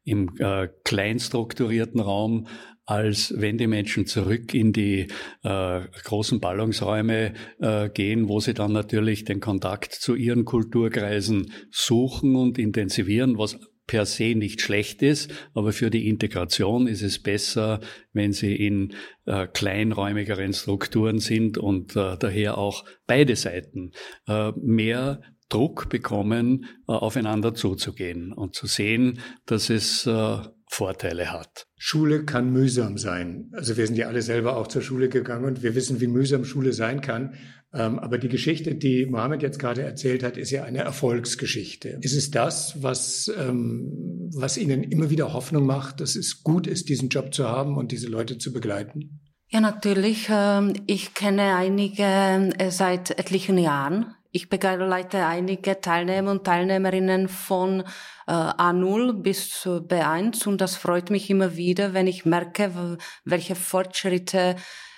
im 0.04 0.30
äh, 0.40 0.68
kleinstrukturierten 0.84 2.00
Raum, 2.00 2.48
als 2.86 3.34
wenn 3.38 3.58
die 3.58 3.68
Menschen 3.68 4.06
zurück 4.06 4.54
in 4.54 4.74
die 4.74 5.08
äh, 5.44 5.82
großen 6.04 6.40
Ballungsräume 6.40 7.34
äh, 7.60 7.90
gehen, 7.90 8.28
wo 8.28 8.40
sie 8.40 8.54
dann 8.54 8.74
natürlich 8.74 9.24
den 9.24 9.40
Kontakt 9.40 9.94
zu 9.94 10.16
ihren 10.16 10.46
Kulturkreisen 10.46 11.54
suchen 11.70 12.36
und 12.36 12.58
intensivieren, 12.58 13.38
was 13.38 13.60
per 13.88 14.06
se 14.06 14.36
nicht 14.36 14.62
schlecht 14.62 15.02
ist, 15.02 15.32
aber 15.54 15.74
für 15.74 15.90
die 15.90 16.08
Integration 16.08 16.88
ist 16.88 17.02
es 17.02 17.22
besser, 17.22 17.82
wenn 18.14 18.32
sie 18.32 18.56
in 18.56 18.94
äh, 19.26 19.48
kleinräumigeren 19.48 20.54
Strukturen 20.54 21.20
sind 21.20 21.58
und 21.58 21.96
äh, 21.96 22.18
daher 22.18 22.58
auch 22.58 22.86
beide 23.06 23.36
Seiten 23.36 23.92
äh, 24.28 24.52
mehr 24.56 25.22
Druck 25.52 25.90
bekommen, 25.90 26.66
äh, 26.88 26.94
aufeinander 26.94 27.54
zuzugehen 27.54 28.34
und 28.34 28.56
zu 28.56 28.68
sehen, 28.68 29.20
dass 29.46 29.70
es 29.70 30.08
äh, 30.08 30.38
Vorteile 30.68 31.34
hat. 31.34 31.68
Schule 31.78 32.24
kann 32.24 32.50
mühsam 32.52 32.98
sein. 32.98 33.50
Also 33.52 33.76
wir 33.76 33.86
sind 33.86 33.98
ja 33.98 34.08
alle 34.08 34.22
selber 34.22 34.56
auch 34.56 34.68
zur 34.68 34.82
Schule 34.82 35.10
gegangen 35.10 35.44
und 35.44 35.64
wir 35.64 35.76
wissen, 35.76 36.00
wie 36.00 36.08
mühsam 36.08 36.46
Schule 36.46 36.72
sein 36.72 37.02
kann. 37.02 37.34
Ähm, 37.74 38.00
aber 38.00 38.18
die 38.18 38.30
Geschichte, 38.30 38.76
die 38.76 39.06
Mohammed 39.06 39.42
jetzt 39.42 39.60
gerade 39.60 39.82
erzählt 39.82 40.24
hat, 40.24 40.38
ist 40.38 40.50
ja 40.50 40.64
eine 40.64 40.80
Erfolgsgeschichte. 40.80 42.00
Ist 42.02 42.16
es 42.16 42.32
das, 42.32 42.82
was, 42.82 43.30
ähm, 43.38 44.30
was 44.34 44.58
Ihnen 44.58 44.84
immer 44.84 45.10
wieder 45.10 45.34
Hoffnung 45.34 45.66
macht, 45.66 46.00
dass 46.00 46.16
es 46.16 46.42
gut 46.42 46.68
ist, 46.68 46.88
diesen 46.88 47.10
Job 47.10 47.34
zu 47.34 47.50
haben 47.50 47.76
und 47.76 47.92
diese 47.92 48.08
Leute 48.08 48.38
zu 48.38 48.54
begleiten? 48.54 49.20
Ja, 49.50 49.60
natürlich. 49.60 50.30
Ähm, 50.30 50.74
ich 50.88 51.14
kenne 51.14 51.56
einige 51.56 52.04
äh, 52.04 52.72
seit 52.72 53.12
etlichen 53.20 53.58
Jahren. 53.58 54.06
Ich 54.34 54.48
begleite 54.48 55.26
einige 55.26 55.82
Teilnehmer 55.82 56.32
und 56.32 56.46
Teilnehmerinnen 56.46 57.28
von 57.28 57.82
äh, 58.28 58.32
A0 58.32 59.12
bis 59.12 59.50
zu 59.50 59.82
B1 59.82 60.48
und 60.48 60.62
das 60.62 60.78
freut 60.78 61.10
mich 61.10 61.30
immer 61.30 61.58
wieder, 61.58 61.94
wenn 61.94 62.08
ich 62.08 62.24
merke, 62.24 62.98
welche 63.26 63.56
Fortschritte 63.56 64.56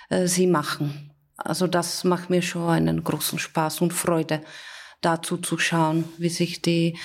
äh, 0.08 0.28
sie 0.28 0.46
machen. 0.46 1.10
Also 1.36 1.66
das 1.66 2.04
macht 2.04 2.30
mir 2.30 2.42
schon 2.42 2.70
einen 2.70 3.02
großen 3.02 3.40
Spaß 3.40 3.80
und 3.80 3.92
Freude, 3.92 4.40
dazu 5.00 5.36
zu 5.36 5.58
schauen, 5.58 6.04
wie 6.16 6.28
sich 6.28 6.62
die, 6.62 6.96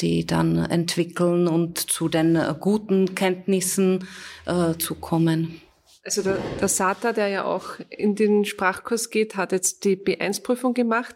die 0.00 0.26
dann 0.26 0.58
entwickeln 0.58 1.46
und 1.46 1.78
zu 1.78 2.08
den 2.08 2.34
äh, 2.34 2.52
guten 2.58 3.14
Kenntnissen 3.14 4.08
äh, 4.46 4.76
zu 4.76 4.96
kommen. 4.96 5.60
Also 6.04 6.22
der, 6.22 6.38
der 6.60 6.68
Sata, 6.68 7.12
der 7.12 7.28
ja 7.28 7.44
auch 7.44 7.78
in 7.90 8.16
den 8.16 8.44
Sprachkurs 8.44 9.10
geht, 9.10 9.36
hat 9.36 9.52
jetzt 9.52 9.84
die 9.84 9.96
B1-Prüfung 9.96 10.74
gemacht 10.74 11.14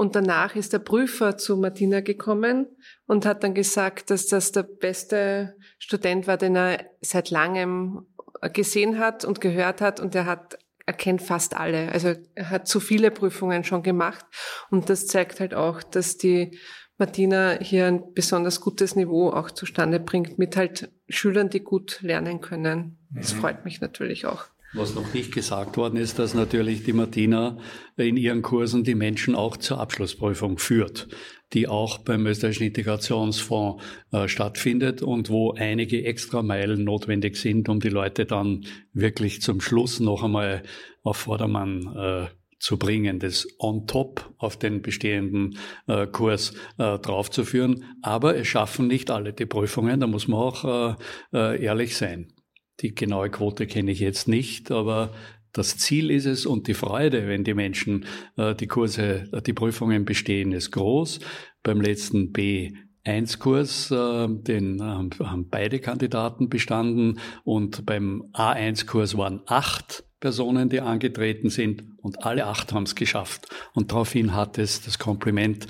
und 0.00 0.16
danach 0.16 0.56
ist 0.56 0.72
der 0.72 0.78
Prüfer 0.78 1.36
zu 1.36 1.58
Martina 1.58 2.00
gekommen 2.00 2.66
und 3.06 3.26
hat 3.26 3.44
dann 3.44 3.52
gesagt, 3.52 4.08
dass 4.08 4.28
das 4.28 4.50
der 4.50 4.62
beste 4.62 5.58
Student 5.78 6.26
war, 6.26 6.38
den 6.38 6.56
er 6.56 6.86
seit 7.02 7.28
langem 7.28 8.06
gesehen 8.54 8.98
hat 8.98 9.26
und 9.26 9.42
gehört 9.42 9.82
hat 9.82 10.00
und 10.00 10.14
er 10.14 10.24
hat 10.24 10.58
er 10.86 10.94
kennt 10.94 11.20
fast 11.20 11.54
alle. 11.54 11.92
Also 11.92 12.14
er 12.34 12.48
hat 12.48 12.66
zu 12.66 12.80
viele 12.80 13.10
Prüfungen 13.10 13.62
schon 13.62 13.82
gemacht 13.82 14.24
und 14.70 14.88
das 14.88 15.06
zeigt 15.06 15.38
halt 15.38 15.52
auch, 15.52 15.82
dass 15.82 16.16
die 16.16 16.58
Martina 16.96 17.58
hier 17.60 17.84
ein 17.84 18.14
besonders 18.14 18.62
gutes 18.62 18.96
Niveau 18.96 19.28
auch 19.28 19.50
zustande 19.50 20.00
bringt 20.00 20.38
mit 20.38 20.56
halt 20.56 20.90
Schülern, 21.10 21.50
die 21.50 21.60
gut 21.60 21.98
lernen 22.00 22.40
können. 22.40 22.96
Das 23.10 23.34
mhm. 23.34 23.40
freut 23.40 23.66
mich 23.66 23.82
natürlich 23.82 24.24
auch. 24.24 24.46
Was 24.72 24.94
noch 24.94 25.12
nicht 25.14 25.32
gesagt 25.34 25.76
worden 25.76 25.96
ist, 25.96 26.20
dass 26.20 26.32
natürlich 26.32 26.84
die 26.84 26.92
Martina 26.92 27.58
in 27.96 28.16
ihren 28.16 28.40
Kursen 28.40 28.84
die 28.84 28.94
Menschen 28.94 29.34
auch 29.34 29.56
zur 29.56 29.80
Abschlussprüfung 29.80 30.58
führt, 30.58 31.08
die 31.52 31.66
auch 31.66 31.98
beim 31.98 32.24
österreichischen 32.24 32.68
Integrationsfonds 32.68 33.82
äh, 34.12 34.28
stattfindet 34.28 35.02
und 35.02 35.28
wo 35.28 35.52
einige 35.54 36.04
extra 36.04 36.42
Meilen 36.42 36.84
notwendig 36.84 37.36
sind, 37.36 37.68
um 37.68 37.80
die 37.80 37.88
Leute 37.88 38.26
dann 38.26 38.64
wirklich 38.92 39.42
zum 39.42 39.60
Schluss 39.60 39.98
noch 39.98 40.22
einmal 40.22 40.62
auf 41.02 41.16
Vordermann 41.16 41.96
äh, 41.96 42.26
zu 42.60 42.78
bringen, 42.78 43.18
das 43.18 43.48
on 43.58 43.88
top 43.88 44.32
auf 44.38 44.56
den 44.56 44.82
bestehenden 44.82 45.58
äh, 45.88 46.06
Kurs 46.06 46.52
äh, 46.78 46.96
draufzuführen. 46.98 47.84
Aber 48.02 48.36
es 48.36 48.46
schaffen 48.46 48.86
nicht 48.86 49.10
alle 49.10 49.32
die 49.32 49.46
Prüfungen, 49.46 49.98
da 49.98 50.06
muss 50.06 50.28
man 50.28 50.38
auch 50.38 50.96
äh, 51.32 51.36
äh 51.36 51.64
ehrlich 51.64 51.96
sein. 51.96 52.32
Die 52.80 52.94
genaue 52.94 53.30
Quote 53.30 53.66
kenne 53.66 53.90
ich 53.90 54.00
jetzt 54.00 54.28
nicht, 54.28 54.70
aber 54.70 55.12
das 55.52 55.76
Ziel 55.76 56.10
ist 56.10 56.26
es 56.26 56.46
und 56.46 56.68
die 56.68 56.74
Freude, 56.74 57.26
wenn 57.26 57.44
die 57.44 57.54
Menschen 57.54 58.06
äh, 58.36 58.54
die 58.54 58.68
Kurse, 58.68 59.28
äh, 59.32 59.42
die 59.42 59.52
Prüfungen 59.52 60.04
bestehen, 60.04 60.52
ist 60.52 60.70
groß. 60.70 61.20
Beim 61.62 61.80
letzten 61.80 62.32
B 62.32 62.72
1-Kurs, 63.04 63.90
äh, 63.90 64.28
den 64.28 64.78
äh, 64.78 65.24
haben 65.24 65.48
beide 65.48 65.80
Kandidaten 65.80 66.48
bestanden 66.48 67.18
und 67.44 67.84
beim 67.84 68.24
A1-Kurs 68.32 69.16
waren 69.16 69.40
acht 69.46 70.04
Personen, 70.20 70.68
die 70.68 70.80
angetreten 70.80 71.48
sind 71.48 71.82
und 72.02 72.24
alle 72.24 72.46
acht 72.46 72.72
haben 72.72 72.84
es 72.84 72.94
geschafft. 72.94 73.48
Und 73.72 73.90
daraufhin 73.90 74.34
hat 74.34 74.58
es 74.58 74.82
das 74.82 74.98
Kompliment 74.98 75.66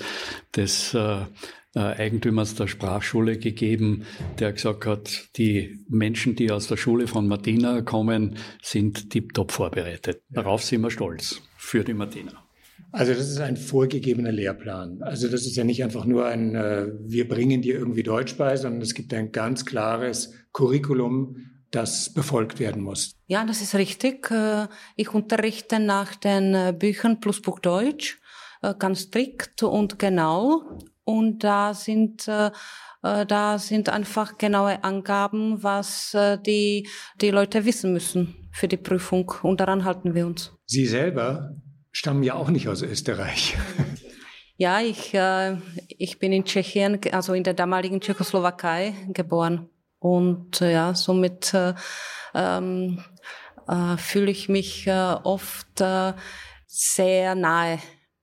des 0.55 0.93
äh, 0.93 1.21
äh, 1.73 1.79
Eigentümers 1.79 2.55
der 2.55 2.67
Sprachschule 2.67 3.37
gegeben, 3.37 4.03
der 4.39 4.51
gesagt 4.51 4.85
hat, 4.85 5.29
die 5.37 5.79
Menschen, 5.87 6.35
die 6.35 6.51
aus 6.51 6.67
der 6.67 6.75
Schule 6.75 7.07
von 7.07 7.29
Martina 7.29 7.81
kommen, 7.81 8.35
sind 8.61 9.09
tiptop 9.09 9.53
vorbereitet. 9.53 10.21
Darauf 10.29 10.63
sind 10.63 10.81
wir 10.81 10.91
stolz 10.91 11.41
für 11.57 11.85
die 11.85 11.93
Martina. 11.93 12.33
Also 12.91 13.13
das 13.13 13.29
ist 13.29 13.39
ein 13.39 13.55
vorgegebener 13.55 14.33
Lehrplan. 14.33 15.01
Also 15.01 15.29
das 15.29 15.45
ist 15.45 15.55
ja 15.55 15.63
nicht 15.63 15.81
einfach 15.81 16.03
nur 16.03 16.25
ein, 16.25 16.55
äh, 16.55 16.87
wir 16.99 17.29
bringen 17.29 17.61
dir 17.61 17.75
irgendwie 17.75 18.03
Deutsch 18.03 18.35
bei, 18.35 18.57
sondern 18.57 18.81
es 18.81 18.93
gibt 18.93 19.13
ein 19.13 19.31
ganz 19.31 19.65
klares 19.65 20.33
Curriculum, 20.51 21.37
das 21.71 22.13
befolgt 22.13 22.59
werden 22.59 22.81
muss. 22.81 23.15
Ja, 23.27 23.45
das 23.45 23.61
ist 23.61 23.75
richtig. 23.75 24.29
Äh, 24.29 24.67
ich 24.97 25.13
unterrichte 25.13 25.79
nach 25.79 26.15
den 26.15 26.77
Büchern 26.77 27.21
plus 27.21 27.41
Buch 27.41 27.59
Deutsch 27.59 28.17
ganz 28.77 29.03
strikt 29.03 29.63
und 29.63 29.97
genau 29.97 30.77
und 31.03 31.43
da 31.43 31.73
sind 31.73 32.27
äh, 32.27 32.51
äh, 33.03 33.25
da 33.25 33.57
sind 33.57 33.89
einfach 33.89 34.37
genaue 34.37 34.83
Angaben, 34.83 35.63
was 35.63 36.13
äh, 36.13 36.37
die, 36.37 36.87
die 37.19 37.31
Leute 37.31 37.65
wissen 37.65 37.93
müssen 37.93 38.49
für 38.51 38.67
die 38.67 38.77
Prüfung. 38.77 39.31
Und 39.41 39.59
daran 39.59 39.85
halten 39.85 40.13
wir 40.13 40.27
uns. 40.27 40.53
Sie 40.65 40.85
selber 40.85 41.55
stammen 41.91 42.23
ja 42.23 42.35
auch 42.35 42.49
nicht 42.49 42.67
aus 42.67 42.81
Österreich. 42.81 43.57
Ja, 44.57 44.79
ich, 44.79 45.15
äh, 45.15 45.57
ich 45.87 46.19
bin 46.19 46.31
in 46.31 46.45
Tschechien, 46.45 46.99
also 47.13 47.33
in 47.33 47.43
der 47.43 47.55
damaligen 47.55 47.99
Tschechoslowakei 47.99 48.93
geboren. 49.07 49.71
Und 49.97 50.61
äh, 50.61 50.73
ja, 50.73 50.93
somit 50.93 51.51
äh, 51.55 51.73
ähm, 52.35 53.03
äh, 53.67 53.97
fühle 53.97 54.29
ich 54.29 54.49
mich 54.49 54.85
äh, 54.85 55.15
oft 55.23 55.81
äh, 55.81 56.13
sehr 56.67 57.33
nahe 57.33 57.79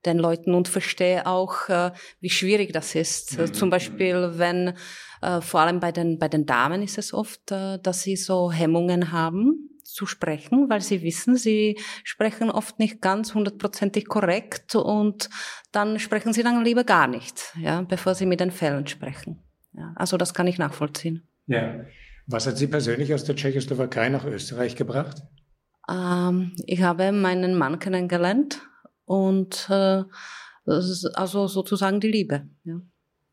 den 0.07 0.19
Leuten 0.19 0.55
und 0.55 0.69
verstehe 0.69 1.27
auch, 1.27 1.69
äh, 1.69 1.91
wie 2.21 2.31
schwierig 2.31 2.73
das 2.73 2.95
ist. 2.95 3.39
Mhm. 3.39 3.53
Zum 3.53 3.71
Beispiel, 3.71 4.33
wenn 4.37 4.75
äh, 5.23 5.41
vor 5.41 5.61
allem 5.61 5.81
bei 5.81 5.93
den 5.93 6.19
bei 6.19 6.29
den 6.29 6.47
Damen 6.47 6.83
ist 6.83 6.99
es 6.99 7.13
oft, 7.13 7.51
äh, 7.51 7.79
dass 7.79 8.03
sie 8.03 8.17
so 8.17 8.53
Hemmungen 8.53 9.13
haben 9.13 9.71
zu 9.83 10.07
sprechen, 10.07 10.69
weil 10.69 10.81
sie 10.81 11.03
wissen, 11.03 11.37
sie 11.37 11.79
sprechen 12.05 12.51
oft 12.51 12.79
nicht 12.79 13.01
ganz 13.01 13.35
hundertprozentig 13.35 14.07
korrekt 14.07 14.75
und 14.77 15.31
dann 15.73 15.99
sprechen 15.99 16.33
sie 16.33 16.43
dann 16.43 16.65
lieber 16.65 16.85
gar 16.85 17.07
nicht, 17.07 17.55
ja, 17.59 17.83
bevor 17.83 18.15
sie 18.15 18.27
mit 18.27 18.41
den 18.41 18.51
Fällen 18.51 18.87
sprechen. 18.87 19.43
Ja, 19.73 19.93
also 19.97 20.17
das 20.17 20.35
kann 20.35 20.47
ich 20.47 20.59
nachvollziehen. 20.59 21.27
Ja. 21.47 21.85
Was 22.27 22.47
hat 22.47 22.59
Sie 22.59 22.67
persönlich 22.67 23.15
aus 23.15 23.25
der 23.25 23.37
Tschechoslowakei 23.37 24.11
nach 24.11 24.27
Österreich 24.27 24.77
gebracht? 24.77 25.23
Ähm, 25.91 26.55
ich 26.67 26.83
habe 26.83 27.11
meinen 27.11 27.57
Mann 27.57 27.79
kennengelernt 27.79 28.68
und 29.09 29.67
äh, 29.71 30.05
also 30.65 31.49
sozusagen 31.49 32.01
die 32.01 32.11
Liebe. 32.11 32.49
Ja. 32.65 32.81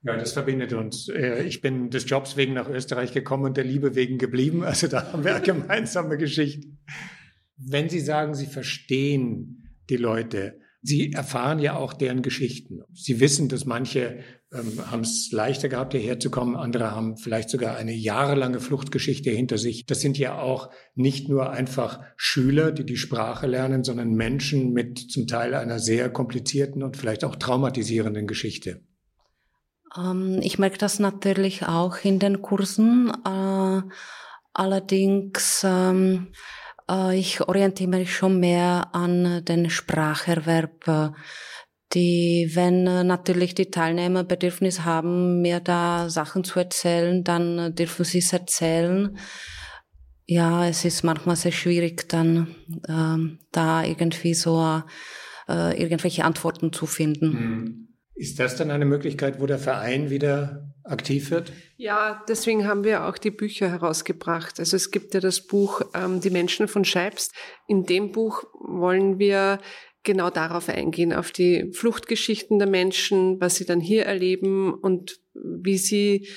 Ja, 0.04 0.16
das 0.16 0.34
verbindet 0.34 0.72
uns. 0.72 1.10
Äh, 1.10 1.44
ich 1.44 1.62
bin 1.62 1.90
des 1.90 2.08
Jobs 2.10 2.38
wegen 2.38 2.54
nach 2.54 2.70
Österreich 2.70 3.12
gekommen 3.12 3.46
und 3.46 3.58
der 3.58 3.64
Liebe 3.64 3.96
wegen 3.96 4.18
geblieben. 4.18 4.64
Also 4.64 4.88
da 4.88 5.12
haben 5.12 5.24
wir 5.24 5.36
eine 5.36 5.44
gemeinsame 5.46 6.18
Geschichte. 6.18 6.68
Wenn 7.58 7.90
Sie 7.90 8.00
sagen, 8.00 8.36
Sie 8.36 8.46
verstehen 8.46 9.70
die 9.90 9.98
Leute, 9.98 10.60
Sie 10.82 11.12
erfahren 11.12 11.60
ja 11.60 11.76
auch 11.76 11.94
deren 11.94 12.22
Geschichten. 12.22 12.82
Sie 12.94 13.20
wissen, 13.20 13.50
dass 13.50 13.66
manche 13.66 14.20
ähm, 14.56 14.92
haben 14.92 15.02
es 15.02 15.32
leichter 15.32 15.70
gehabt, 15.70 15.94
hierher 15.94 16.20
zu 16.20 16.30
kommen, 16.32 16.56
andere 16.56 16.92
haben 16.92 17.18
vielleicht 17.18 17.50
sogar 17.50 17.76
eine 17.76 17.94
jahrelange 17.94 18.60
Fluchtgeschichte 18.60 19.30
hinter 19.30 19.58
sich. 19.58 19.86
Das 19.86 20.02
sind 20.02 20.18
ja 20.18 20.40
auch 20.40 20.70
nicht 20.96 21.30
nur 21.30 21.52
einfach 21.52 22.00
Schüler, 22.16 22.72
die 22.72 22.86
die 22.86 22.98
Sprache 22.98 23.48
lernen, 23.48 23.84
sondern 23.84 24.14
Menschen 24.14 24.74
mit 24.74 25.00
zum 25.00 25.28
Teil 25.28 25.54
einer 25.54 25.80
sehr 25.80 26.10
komplizierten 26.10 26.84
und 26.84 26.98
vielleicht 26.98 27.24
auch 27.24 27.36
traumatisierenden 27.36 28.28
Geschichte. 28.28 28.82
Ähm, 29.98 30.40
ich 30.42 30.60
merke 30.60 30.78
das 30.78 31.00
natürlich 31.00 31.66
auch 31.66 31.98
in 32.04 32.20
den 32.20 32.42
Kursen. 32.42 33.12
Äh, 33.26 33.82
allerdings, 34.54 35.66
ähm, 35.66 36.28
äh, 36.90 37.18
ich 37.18 37.42
orientiere 37.42 37.90
mich 37.90 38.16
schon 38.16 38.40
mehr 38.40 38.90
an 38.94 39.44
den 39.46 39.70
Spracherwerb. 39.70 41.14
Die, 41.94 42.52
wenn 42.54 42.84
natürlich 42.84 43.56
die 43.56 43.72
Teilnehmer 43.72 44.24
Bedürfnis 44.24 44.84
haben, 44.84 45.42
mir 45.42 45.60
da 45.60 46.10
Sachen 46.10 46.44
zu 46.44 46.60
erzählen, 46.60 47.24
dann 47.24 47.76
dürfen 47.76 48.04
sie 48.04 48.20
es 48.20 48.34
erzählen. 48.34 49.18
Ja, 50.26 50.68
es 50.68 50.84
ist 50.84 51.04
manchmal 51.04 51.36
sehr 51.36 51.52
schwierig, 51.52 52.10
dann 52.10 52.56
ähm, 52.90 53.40
da 53.52 53.84
irgendwie 53.84 54.34
so 54.34 54.82
äh, 55.48 55.80
irgendwelche 55.80 56.26
Antworten 56.26 56.74
zu 56.74 56.88
finden. 56.88 57.28
Mhm. 57.30 57.88
Ist 58.16 58.40
das 58.40 58.56
dann 58.56 58.72
eine 58.72 58.86
Möglichkeit, 58.86 59.42
wo 59.42 59.46
der 59.46 59.60
Verein 59.60 60.10
wieder 60.10 60.74
aktiv 60.86 61.32
wird? 61.32 61.52
Ja, 61.76 62.24
deswegen 62.30 62.66
haben 62.66 62.86
wir 62.86 63.06
auch 63.06 63.18
die 63.18 63.32
Bücher 63.32 63.70
herausgebracht. 63.70 64.58
Also 64.58 64.78
es 64.78 64.90
gibt 64.90 65.14
ja 65.14 65.20
das 65.20 65.46
Buch 65.46 65.82
ähm, 65.94 66.22
Die 66.22 66.30
Menschen 66.30 66.70
von 66.70 66.86
Scheibst. 66.86 67.34
In 67.68 67.84
dem 67.84 68.14
Buch 68.14 68.44
wollen 68.54 69.20
wir 69.20 69.60
genau 70.06 70.30
darauf 70.30 70.70
eingehen, 70.70 71.12
auf 71.12 71.32
die 71.32 71.72
Fluchtgeschichten 71.74 72.60
der 72.60 72.70
Menschen, 72.70 73.42
was 73.42 73.56
sie 73.56 73.66
dann 73.66 73.82
hier 73.82 74.06
erleben 74.06 74.74
und 74.74 75.20
wie 75.34 75.78
sie 75.78 76.30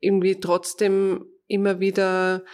irgendwie 0.00 0.40
trotzdem 0.40 1.26
immer 1.46 1.80
wieder 1.80 2.44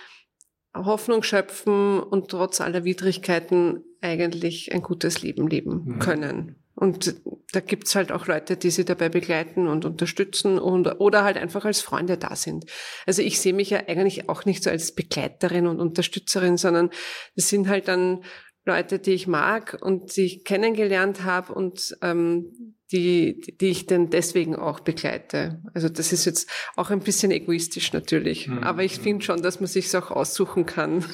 Hoffnung 0.74 1.22
schöpfen 1.22 2.00
und 2.00 2.30
trotz 2.30 2.60
aller 2.60 2.84
Widrigkeiten 2.84 3.84
eigentlich 4.00 4.72
ein 4.72 4.82
gutes 4.82 5.22
Leben 5.22 5.46
leben 5.46 5.84
mhm. 5.84 5.98
können. 5.98 6.56
Und 6.74 7.14
da 7.52 7.60
gibt's 7.60 7.94
halt 7.94 8.10
auch 8.10 8.26
Leute, 8.26 8.56
die 8.56 8.70
sie 8.70 8.84
dabei 8.84 9.10
begleiten 9.10 9.68
und 9.68 9.84
unterstützen 9.84 10.58
und, 10.58 11.00
oder 11.00 11.22
halt 11.22 11.36
einfach 11.36 11.66
als 11.66 11.82
Freunde 11.82 12.16
da 12.16 12.34
sind. 12.34 12.64
Also 13.06 13.20
ich 13.20 13.40
sehe 13.40 13.52
mich 13.52 13.70
ja 13.70 13.82
eigentlich 13.86 14.28
auch 14.30 14.46
nicht 14.46 14.64
so 14.64 14.70
als 14.70 14.94
Begleiterin 14.94 15.66
und 15.66 15.80
Unterstützerin, 15.80 16.56
sondern 16.56 16.90
das 17.36 17.48
sind 17.48 17.68
halt 17.68 17.88
dann 17.88 18.24
Leute, 18.64 18.98
die 18.98 19.12
ich 19.12 19.26
mag 19.26 19.78
und 19.80 20.16
die 20.16 20.22
ich 20.22 20.44
kennengelernt 20.44 21.24
habe 21.24 21.52
und 21.52 21.96
ähm, 22.00 22.76
die, 22.92 23.40
die 23.60 23.68
ich 23.68 23.86
dann 23.86 24.10
deswegen 24.10 24.54
auch 24.54 24.80
begleite. 24.80 25.60
Also 25.72 25.88
das 25.88 26.12
ist 26.12 26.26
jetzt 26.26 26.48
auch 26.76 26.90
ein 26.90 27.00
bisschen 27.00 27.32
egoistisch 27.32 27.92
natürlich, 27.92 28.48
mhm. 28.48 28.58
aber 28.58 28.84
ich 28.84 29.00
finde 29.00 29.24
schon, 29.24 29.42
dass 29.42 29.60
man 29.60 29.66
sich 29.66 29.94
auch 29.96 30.10
aussuchen 30.10 30.66
kann, 30.66 31.04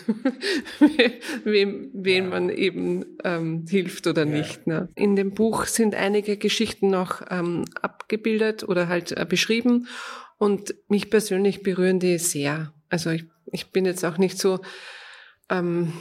wem, 1.44 1.90
wem 1.94 2.24
ja. 2.24 2.30
man 2.30 2.50
eben 2.50 3.04
ähm, 3.24 3.64
hilft 3.68 4.06
oder 4.06 4.26
ja. 4.26 4.32
nicht. 4.32 4.66
Ne? 4.66 4.88
In 4.96 5.16
dem 5.16 5.32
Buch 5.32 5.64
sind 5.66 5.94
einige 5.94 6.37
Geschichten 6.37 6.90
noch 6.90 7.22
ähm, 7.30 7.64
abgebildet 7.80 8.64
oder 8.68 8.88
halt 8.88 9.12
äh, 9.12 9.24
beschrieben 9.24 9.87
und 10.37 10.74
mich 10.88 11.11
persönlich 11.11 11.62
berühren 11.62 12.00
die 12.00 12.18
sehr. 12.18 12.74
Also 12.90 13.11
ich, 13.11 13.24
ich 13.52 13.70
bin 13.70 13.84
jetzt 13.84 14.04
auch 14.04 14.18
nicht 14.18 14.38
so 14.38 14.58
ähm, 15.48 15.92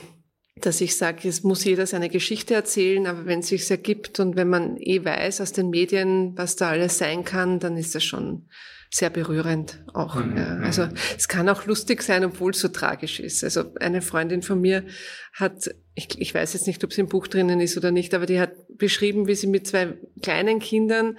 dass 0.62 0.82
ich 0.82 0.96
sage, 0.98 1.28
es 1.28 1.43
muss 1.43 1.63
jeder 1.63 1.86
seine 1.86 2.10
Geschichte 2.10 2.54
erzählen, 2.54 3.08
aber 3.08 3.26
wenn 3.26 3.39
es 3.39 3.48
sich 3.48 3.70
ergibt 3.70 4.20
und 4.20 4.36
wenn 4.36 4.50
man 4.50 4.78
eh 4.78 5.04
weiß 5.04 5.41
aus 5.41 5.52
den 5.52 5.70
Medien, 5.70 6.34
was 6.36 6.56
da 6.56 6.70
alles 6.70 6.98
sein 6.98 7.24
kann, 7.24 7.60
dann 7.60 7.78
ist 7.78 7.96
das 7.96 8.04
schon 8.04 8.48
sehr 8.89 9.10
berührend 9.10 9.84
auch. 9.93 10.15
Mhm. 10.15 10.38
Ja. 10.38 10.58
Also 10.63 10.88
es 11.17 11.28
kann 11.28 11.50
auch 11.50 11.65
lustig 11.65 12.02
sein, 12.02 12.24
obwohl 12.24 12.52
es 12.52 12.60
so 12.60 12.70
tragisch 12.70 13.20
ist. 13.20 13.43
Also 13.43 13.74
eine 13.80 14.02
Freundin 14.02 14.41
von 14.41 14.62
mir 14.62 14.86
hat, 15.34 15.70
ich, 15.93 16.20
ich 16.20 16.34
weiß 16.34 16.54
jetzt 16.54 16.67
nicht, 16.67 16.84
ob 16.84 16.91
es 16.91 16.98
im 16.98 17.08
Buch 17.08 17.28
drinnen 17.28 17.60
ist 17.60 17.78
oder 17.78 17.91
nicht, 17.91 18.13
aber 18.13 18.26
die 18.26 18.39
hat 18.39 18.54
beschrieben, 18.78 19.28
wie 19.28 19.36
sie 19.36 19.48
mit 19.48 19.67
zwei 19.67 19.98
kleinen 20.22 20.60
Kindern 20.60 21.17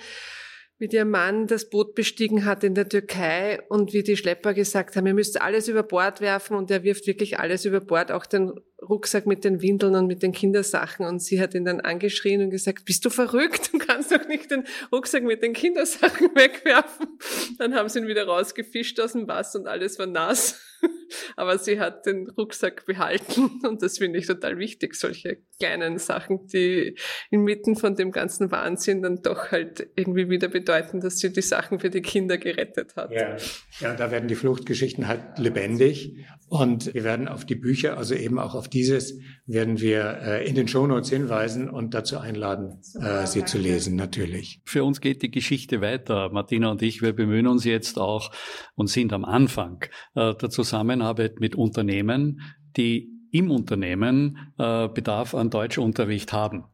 mit 0.78 0.92
ihrem 0.92 1.10
Mann 1.10 1.48
das 1.48 1.68
Boot 1.68 1.94
bestiegen 1.94 2.44
hat 2.44 2.62
in 2.62 2.74
der 2.74 2.88
Türkei 2.88 3.60
und 3.68 3.92
wie 3.92 4.04
die 4.04 4.16
Schlepper 4.16 4.54
gesagt 4.54 4.94
haben, 4.96 5.06
ihr 5.06 5.14
müsst 5.14 5.40
alles 5.40 5.66
über 5.66 5.82
Bord 5.82 6.20
werfen 6.20 6.56
und 6.56 6.70
er 6.70 6.84
wirft 6.84 7.06
wirklich 7.06 7.38
alles 7.38 7.64
über 7.64 7.80
Bord, 7.80 8.12
auch 8.12 8.26
den 8.26 8.52
Rucksack 8.88 9.26
mit 9.26 9.44
den 9.44 9.62
Windeln 9.62 9.94
und 9.94 10.06
mit 10.06 10.22
den 10.22 10.32
Kindersachen 10.32 11.06
und 11.06 11.20
sie 11.20 11.40
hat 11.40 11.54
ihn 11.54 11.64
dann 11.64 11.80
angeschrien 11.80 12.42
und 12.42 12.50
gesagt, 12.50 12.84
bist 12.84 13.04
du 13.04 13.10
verrückt? 13.10 13.70
Du 13.72 13.78
kannst 13.78 14.12
doch 14.12 14.26
nicht 14.28 14.50
den 14.50 14.64
Rucksack 14.92 15.22
mit 15.22 15.42
den 15.42 15.52
Kindersachen 15.52 16.30
wegwerfen. 16.34 17.18
Dann 17.58 17.74
haben 17.74 17.88
sie 17.88 18.00
ihn 18.00 18.06
wieder 18.06 18.26
rausgefischt 18.26 18.98
aus 19.00 19.12
dem 19.12 19.28
Wasser 19.28 19.60
und 19.60 19.66
alles 19.66 19.98
war 19.98 20.06
nass. 20.06 20.60
Aber 21.36 21.58
sie 21.58 21.80
hat 21.80 22.06
den 22.06 22.28
Rucksack 22.30 22.86
behalten 22.86 23.60
und 23.66 23.82
das 23.82 23.98
finde 23.98 24.18
ich 24.18 24.26
total 24.26 24.58
wichtig, 24.58 24.94
solche 24.94 25.38
kleinen 25.58 25.98
Sachen, 25.98 26.46
die 26.46 26.96
inmitten 27.30 27.76
von 27.76 27.96
dem 27.96 28.12
ganzen 28.12 28.50
Wahnsinn 28.50 29.02
dann 29.02 29.22
doch 29.22 29.50
halt 29.50 29.88
irgendwie 29.96 30.28
wieder 30.28 30.48
bedeuten, 30.48 31.00
dass 31.00 31.18
sie 31.18 31.32
die 31.32 31.42
Sachen 31.42 31.80
für 31.80 31.90
die 31.90 32.02
Kinder 32.02 32.38
gerettet 32.38 32.96
hat. 32.96 33.10
Ja, 33.10 33.36
ja 33.80 33.94
da 33.94 34.10
werden 34.10 34.28
die 34.28 34.34
Fluchtgeschichten 34.34 35.08
halt 35.08 35.38
lebendig 35.38 36.26
und 36.48 36.94
wir 36.94 37.04
werden 37.04 37.28
auf 37.28 37.44
die 37.44 37.56
Bücher, 37.56 37.98
also 37.98 38.14
eben 38.14 38.38
auch 38.38 38.54
auf 38.54 38.68
dieses, 38.68 39.18
werden 39.46 39.80
wir 39.80 40.18
äh, 40.22 40.48
in 40.48 40.54
den 40.54 40.68
Shownotes 40.68 41.10
hinweisen 41.10 41.68
und 41.68 41.94
dazu 41.94 42.18
einladen, 42.18 42.80
äh, 43.00 43.26
sie 43.26 43.44
zu 43.44 43.58
lesen, 43.58 43.96
natürlich. 43.96 44.60
Für 44.64 44.84
uns 44.84 45.00
geht 45.00 45.22
die 45.22 45.30
Geschichte 45.30 45.80
weiter. 45.80 46.30
Martina 46.30 46.70
und 46.70 46.82
ich, 46.82 47.02
wir 47.02 47.12
bemühen 47.12 47.46
uns 47.46 47.64
jetzt 47.64 47.98
auch 47.98 48.30
und 48.74 48.88
sind 48.88 49.12
am 49.12 49.24
Anfang 49.24 49.84
äh, 50.14 50.34
der 50.34 50.50
Zusammenarbeit 50.68 51.40
mit 51.40 51.56
Unternehmen, 51.56 52.40
die 52.76 53.10
im 53.30 53.50
Unternehmen 53.50 54.52
äh, 54.58 54.88
Bedarf 54.88 55.34
an 55.34 55.50
Deutschunterricht 55.50 56.32
haben. 56.32 56.64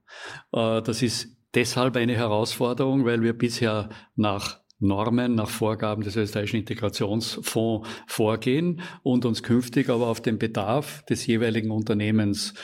Äh, 0.53 0.83
das 0.83 1.03
ist 1.03 1.37
deshalb 1.55 1.97
eine 1.97 2.15
Herausforderung, 2.15 3.05
weil 3.05 3.23
wir 3.23 3.33
bisher 3.37 3.89
nach 4.15 4.61
Normen 4.81 5.35
nach 5.35 5.49
Vorgaben 5.49 6.03
des 6.03 6.17
österreichischen 6.17 6.59
Integrationsfonds 6.59 7.89
vorgehen 8.07 8.83
und 9.03 9.25
uns 9.25 9.43
künftig 9.43 9.89
aber 9.89 10.09
auf 10.09 10.21
den 10.21 10.39
Bedarf 10.39 11.05
des 11.07 11.27
jeweiligen 11.27 11.71
Unternehmens 11.71 12.55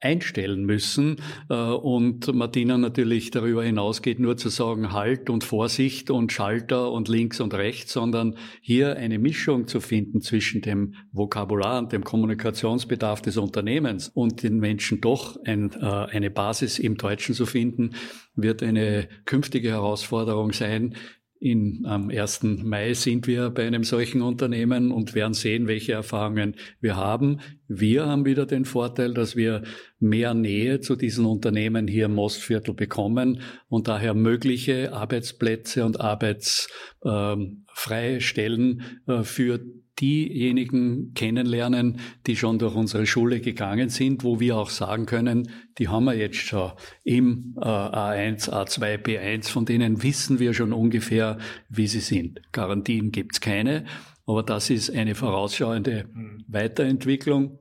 einstellen 0.00 0.64
müssen 0.64 1.16
äh, 1.50 1.54
und 1.54 2.32
Martina 2.32 2.78
natürlich 2.78 3.30
darüber 3.30 3.64
hinausgeht, 3.64 4.20
nur 4.20 4.36
zu 4.36 4.48
sagen 4.48 4.92
Halt 4.92 5.28
und 5.28 5.44
Vorsicht 5.44 6.10
und 6.10 6.32
Schalter 6.32 6.92
und 6.92 7.08
links 7.08 7.40
und 7.40 7.54
rechts, 7.54 7.92
sondern 7.92 8.36
hier 8.60 8.96
eine 8.96 9.18
Mischung 9.18 9.66
zu 9.66 9.80
finden 9.80 10.20
zwischen 10.20 10.60
dem 10.60 10.94
Vokabular 11.12 11.78
und 11.80 11.92
dem 11.92 12.04
Kommunikationsbedarf 12.04 13.22
des 13.22 13.36
Unternehmens 13.36 14.08
und 14.08 14.42
den 14.42 14.58
Menschen 14.58 15.00
doch 15.00 15.36
ein, 15.44 15.72
äh, 15.72 15.84
eine 15.84 16.30
Basis 16.30 16.78
im 16.78 16.96
Deutschen 16.96 17.34
zu 17.34 17.46
finden, 17.46 17.94
wird 18.36 18.62
eine 18.62 19.08
künftige 19.24 19.70
Herausforderung 19.70 20.52
sein, 20.52 20.94
in, 21.40 21.86
am 21.86 22.10
1. 22.10 22.42
Mai 22.42 22.94
sind 22.94 23.26
wir 23.26 23.50
bei 23.50 23.66
einem 23.66 23.84
solchen 23.84 24.22
Unternehmen 24.22 24.90
und 24.90 25.14
werden 25.14 25.34
sehen, 25.34 25.68
welche 25.68 25.92
Erfahrungen 25.92 26.56
wir 26.80 26.96
haben. 26.96 27.40
Wir 27.68 28.06
haben 28.06 28.24
wieder 28.24 28.46
den 28.46 28.64
Vorteil, 28.64 29.14
dass 29.14 29.36
wir 29.36 29.62
mehr 30.00 30.34
Nähe 30.34 30.80
zu 30.80 30.96
diesen 30.96 31.26
Unternehmen 31.26 31.86
hier 31.86 32.06
im 32.06 32.14
Mostviertel 32.14 32.74
bekommen 32.74 33.40
und 33.68 33.88
daher 33.88 34.14
mögliche 34.14 34.92
Arbeitsplätze 34.92 35.84
und 35.84 36.00
arbeitsfreie 36.00 36.68
ähm, 37.04 38.20
Stellen 38.20 38.82
äh, 39.06 39.22
für 39.22 39.60
diejenigen 40.00 41.12
kennenlernen, 41.14 42.00
die 42.26 42.36
schon 42.36 42.58
durch 42.58 42.74
unsere 42.74 43.06
Schule 43.06 43.40
gegangen 43.40 43.88
sind, 43.88 44.24
wo 44.24 44.40
wir 44.40 44.56
auch 44.56 44.70
sagen 44.70 45.06
können, 45.06 45.50
die 45.78 45.88
haben 45.88 46.04
wir 46.04 46.14
jetzt 46.14 46.36
schon 46.36 46.72
im 47.04 47.54
äh, 47.56 47.64
A1, 47.64 48.50
A2, 48.50 49.02
B1, 49.02 49.48
von 49.48 49.64
denen 49.64 50.02
wissen 50.02 50.38
wir 50.38 50.54
schon 50.54 50.72
ungefähr, 50.72 51.38
wie 51.68 51.86
sie 51.86 52.00
sind. 52.00 52.40
Garantien 52.52 53.12
gibt's 53.12 53.40
keine, 53.40 53.84
aber 54.26 54.42
das 54.42 54.70
ist 54.70 54.90
eine 54.90 55.14
vorausschauende 55.14 56.04
mhm. 56.12 56.44
Weiterentwicklung, 56.46 57.58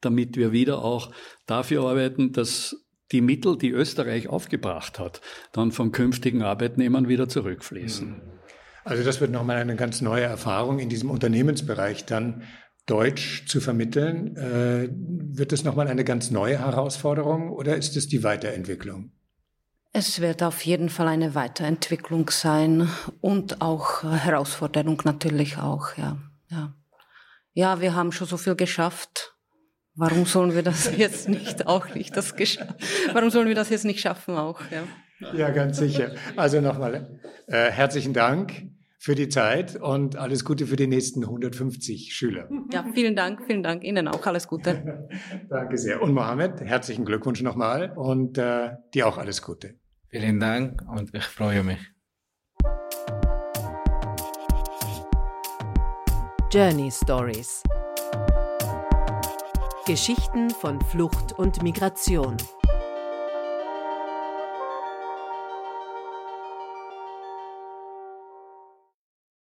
damit 0.00 0.36
wir 0.36 0.52
wieder 0.52 0.84
auch 0.84 1.12
dafür 1.46 1.84
arbeiten, 1.84 2.32
dass 2.32 2.76
die 3.12 3.20
Mittel, 3.20 3.58
die 3.58 3.70
Österreich 3.70 4.28
aufgebracht 4.28 4.98
hat, 4.98 5.20
dann 5.52 5.70
von 5.70 5.92
künftigen 5.92 6.42
Arbeitnehmern 6.42 7.08
wieder 7.08 7.28
zurückfließen. 7.28 8.31
Also 8.84 9.04
das 9.04 9.20
wird 9.20 9.30
nochmal 9.30 9.58
eine 9.58 9.76
ganz 9.76 10.00
neue 10.00 10.24
Erfahrung 10.24 10.78
in 10.78 10.88
diesem 10.88 11.10
Unternehmensbereich 11.10 12.04
dann 12.04 12.42
Deutsch 12.86 13.46
zu 13.46 13.60
vermitteln. 13.60 14.36
Äh, 14.36 14.88
wird 14.92 15.52
das 15.52 15.64
nochmal 15.64 15.88
eine 15.88 16.04
ganz 16.04 16.30
neue 16.30 16.58
Herausforderung 16.58 17.50
oder 17.50 17.76
ist 17.76 17.96
es 17.96 18.08
die 18.08 18.24
Weiterentwicklung? 18.24 19.12
Es 19.92 20.20
wird 20.20 20.42
auf 20.42 20.64
jeden 20.64 20.88
Fall 20.88 21.06
eine 21.06 21.34
Weiterentwicklung 21.34 22.30
sein 22.30 22.88
und 23.20 23.60
auch 23.60 24.02
Herausforderung 24.02 25.00
natürlich 25.04 25.58
auch, 25.58 25.96
ja. 25.96 26.18
Ja, 26.48 26.74
ja 27.52 27.80
wir 27.80 27.94
haben 27.94 28.10
schon 28.10 28.26
so 28.26 28.36
viel 28.38 28.56
geschafft. 28.56 29.36
Warum 29.94 30.24
sollen 30.24 30.54
wir 30.54 30.62
das 30.62 30.90
jetzt 30.96 31.28
nicht 31.28 31.66
auch 31.66 31.94
nicht 31.94 32.16
das 32.16 32.34
Warum 33.12 33.30
sollen 33.30 33.48
wir 33.48 33.54
das 33.54 33.68
jetzt 33.68 33.84
nicht 33.84 34.00
schaffen 34.00 34.36
auch, 34.36 34.60
ja? 34.70 34.84
Ja, 35.36 35.50
ganz 35.50 35.78
sicher. 35.78 36.12
Also 36.36 36.60
nochmal 36.60 37.18
äh, 37.46 37.70
herzlichen 37.70 38.12
Dank 38.12 38.68
für 38.98 39.14
die 39.14 39.28
Zeit 39.28 39.76
und 39.76 40.16
alles 40.16 40.44
Gute 40.44 40.66
für 40.66 40.76
die 40.76 40.86
nächsten 40.86 41.24
150 41.24 42.14
Schüler. 42.14 42.48
Ja, 42.72 42.84
vielen 42.94 43.16
Dank, 43.16 43.40
vielen 43.46 43.62
Dank. 43.62 43.82
Ihnen 43.84 44.06
auch 44.08 44.24
alles 44.26 44.46
Gute. 44.46 45.08
Danke 45.48 45.76
sehr. 45.76 46.00
Und 46.02 46.12
Mohammed, 46.14 46.60
herzlichen 46.60 47.04
Glückwunsch 47.04 47.42
nochmal 47.42 47.92
und 47.96 48.38
äh, 48.38 48.70
dir 48.94 49.08
auch 49.08 49.18
alles 49.18 49.42
Gute. 49.42 49.74
Vielen 50.08 50.38
Dank 50.38 50.82
und 50.88 51.14
ich 51.14 51.24
freue 51.24 51.64
mich. 51.64 51.78
Journey 56.52 56.90
Stories 56.90 57.62
Geschichten 59.84 60.48
von 60.50 60.80
Flucht 60.80 61.32
und 61.32 61.60
Migration. 61.64 62.36